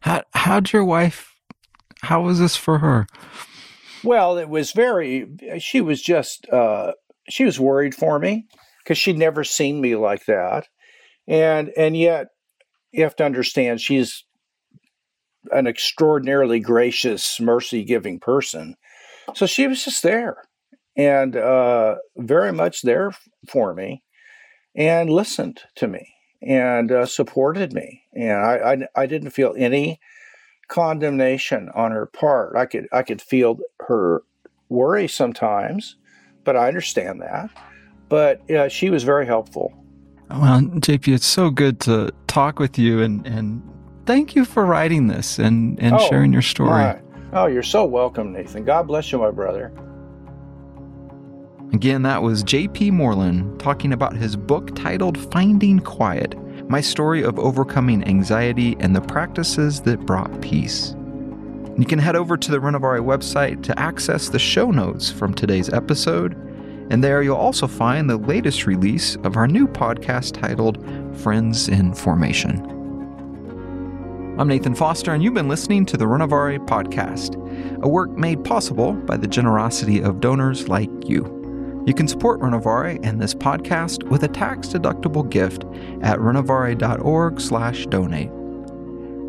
How 0.00 0.22
how'd 0.32 0.72
your 0.72 0.84
wife 0.84 1.34
how 2.02 2.22
was 2.22 2.38
this 2.38 2.56
for 2.56 2.78
her? 2.78 3.06
Well, 4.02 4.36
it 4.36 4.50
was 4.50 4.72
very 4.72 5.26
she 5.58 5.80
was 5.80 6.02
just 6.02 6.48
uh 6.50 6.92
she 7.28 7.44
was 7.44 7.60
worried 7.60 7.94
for 7.94 8.18
me 8.18 8.46
because 8.78 8.98
she'd 8.98 9.18
never 9.18 9.44
seen 9.44 9.80
me 9.80 9.96
like 9.96 10.26
that. 10.26 10.68
And 11.26 11.70
and 11.76 11.96
yet 11.96 12.28
you 12.92 13.02
have 13.02 13.16
to 13.16 13.24
understand 13.24 13.80
she's 13.80 14.24
an 15.52 15.66
extraordinarily 15.66 16.60
gracious, 16.60 17.40
mercy 17.40 17.84
giving 17.84 18.18
person. 18.18 18.76
So 19.34 19.46
she 19.46 19.66
was 19.66 19.84
just 19.84 20.02
there 20.02 20.36
and 20.96 21.36
uh, 21.36 21.96
very 22.16 22.52
much 22.52 22.82
there 22.82 23.12
for 23.48 23.74
me 23.74 24.02
and 24.76 25.10
listened 25.10 25.62
to 25.76 25.88
me 25.88 26.14
and 26.42 26.92
uh, 26.92 27.06
supported 27.06 27.72
me. 27.72 28.02
And 28.12 28.32
I, 28.32 28.72
I, 28.96 29.02
I 29.02 29.06
didn't 29.06 29.30
feel 29.30 29.54
any 29.56 29.98
condemnation 30.68 31.70
on 31.74 31.90
her 31.92 32.06
part. 32.06 32.56
I 32.56 32.66
could 32.66 32.86
I 32.92 33.02
could 33.02 33.20
feel 33.20 33.58
her 33.80 34.22
worry 34.68 35.08
sometimes, 35.08 35.96
but 36.44 36.56
I 36.56 36.68
understand 36.68 37.20
that. 37.22 37.50
But 38.08 38.42
yeah, 38.48 38.68
she 38.68 38.90
was 38.90 39.02
very 39.02 39.26
helpful. 39.26 39.72
Well, 40.30 40.60
JP, 40.60 41.14
it's 41.14 41.26
so 41.26 41.50
good 41.50 41.80
to 41.80 42.12
talk 42.26 42.58
with 42.58 42.78
you 42.78 43.02
and, 43.02 43.26
and 43.26 43.62
thank 44.06 44.34
you 44.34 44.44
for 44.44 44.64
writing 44.64 45.08
this 45.08 45.38
and, 45.38 45.78
and 45.80 45.94
oh, 45.94 46.08
sharing 46.08 46.32
your 46.32 46.42
story. 46.42 46.70
My. 46.70 47.00
Oh, 47.32 47.46
you're 47.46 47.62
so 47.62 47.84
welcome, 47.84 48.32
Nathan. 48.32 48.64
God 48.64 48.86
bless 48.86 49.10
you, 49.10 49.18
my 49.18 49.30
brother. 49.30 49.72
Again, 51.72 52.02
that 52.02 52.22
was 52.22 52.44
JP 52.44 52.92
Moreland 52.92 53.58
talking 53.58 53.92
about 53.92 54.14
his 54.14 54.36
book 54.36 54.76
titled 54.76 55.18
Finding 55.32 55.80
Quiet 55.80 56.36
My 56.68 56.80
Story 56.80 57.24
of 57.24 57.38
Overcoming 57.38 58.04
Anxiety 58.04 58.76
and 58.78 58.94
the 58.94 59.00
Practices 59.00 59.80
That 59.80 59.98
Brought 60.06 60.40
Peace. 60.40 60.94
You 61.76 61.84
can 61.84 61.98
head 61.98 62.14
over 62.14 62.36
to 62.36 62.52
the 62.52 62.60
Renovare 62.60 63.00
website 63.00 63.64
to 63.64 63.76
access 63.76 64.28
the 64.28 64.38
show 64.38 64.70
notes 64.70 65.10
from 65.10 65.34
today's 65.34 65.68
episode, 65.70 66.34
and 66.90 67.02
there 67.02 67.20
you'll 67.20 67.34
also 67.34 67.66
find 67.66 68.08
the 68.08 68.16
latest 68.16 68.64
release 68.64 69.16
of 69.24 69.36
our 69.36 69.48
new 69.48 69.66
podcast 69.66 70.40
titled 70.40 70.78
Friends 71.18 71.68
in 71.68 71.92
Formation. 71.92 72.60
I'm 74.38 74.46
Nathan 74.46 74.76
Foster, 74.76 75.14
and 75.14 75.20
you've 75.20 75.34
been 75.34 75.48
listening 75.48 75.84
to 75.86 75.96
the 75.96 76.04
Renovare 76.04 76.64
Podcast, 76.64 77.34
a 77.82 77.88
work 77.88 78.10
made 78.10 78.44
possible 78.44 78.92
by 78.92 79.16
the 79.16 79.26
generosity 79.26 80.00
of 80.00 80.20
donors 80.20 80.68
like 80.68 81.08
you. 81.08 81.24
You 81.88 81.94
can 81.94 82.06
support 82.06 82.40
Renovare 82.40 83.00
and 83.02 83.20
this 83.20 83.34
podcast 83.34 84.08
with 84.10 84.22
a 84.22 84.28
tax-deductible 84.28 85.28
gift 85.28 85.64
at 86.02 86.20
renovare.org/donate. 86.20 88.43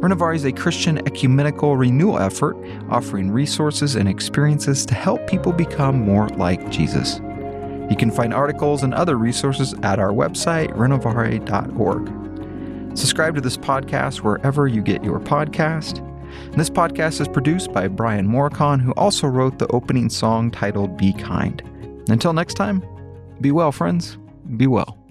Renovare 0.02 0.36
is 0.36 0.46
a 0.46 0.52
Christian 0.52 1.00
ecumenical 1.08 1.78
renewal 1.78 2.20
effort 2.20 2.58
offering 2.90 3.32
resources 3.32 3.96
and 3.96 4.10
experiences 4.10 4.86
to 4.86 4.94
help 4.94 5.26
people 5.26 5.52
become 5.52 6.02
more 6.02 6.28
like 6.30 6.70
Jesus. 6.70 7.20
You 7.90 7.96
can 7.98 8.12
find 8.12 8.34
articles 8.34 8.84
and 8.84 8.94
other 8.94 9.18
resources 9.18 9.74
at 9.84 10.00
our 10.00 10.12
website, 10.12 10.76
renovare.org. 10.76 12.98
Subscribe 12.98 13.36
to 13.36 13.42
this 13.42 13.58
podcast 13.58 14.18
wherever 14.18 14.68
you 14.68 14.82
get 14.82 15.04
your 15.04 15.20
podcast. 15.20 16.00
And 16.46 16.56
this 16.56 16.70
podcast 16.70 17.22
is 17.22 17.28
produced 17.28 17.72
by 17.72 17.88
Brian 17.88 18.28
Morykon, 18.28 18.82
who 18.82 18.92
also 18.94 19.28
wrote 19.28 19.60
the 19.60 19.68
opening 19.68 20.10
song 20.10 20.52
titled 20.52 20.98
Be 20.98 21.14
Kind. 21.14 21.62
Until 22.10 22.34
next 22.34 22.56
time, 22.56 22.84
be 23.42 23.52
well, 23.52 23.72
friends. 23.72 24.18
Be 24.58 24.68
well. 24.68 25.05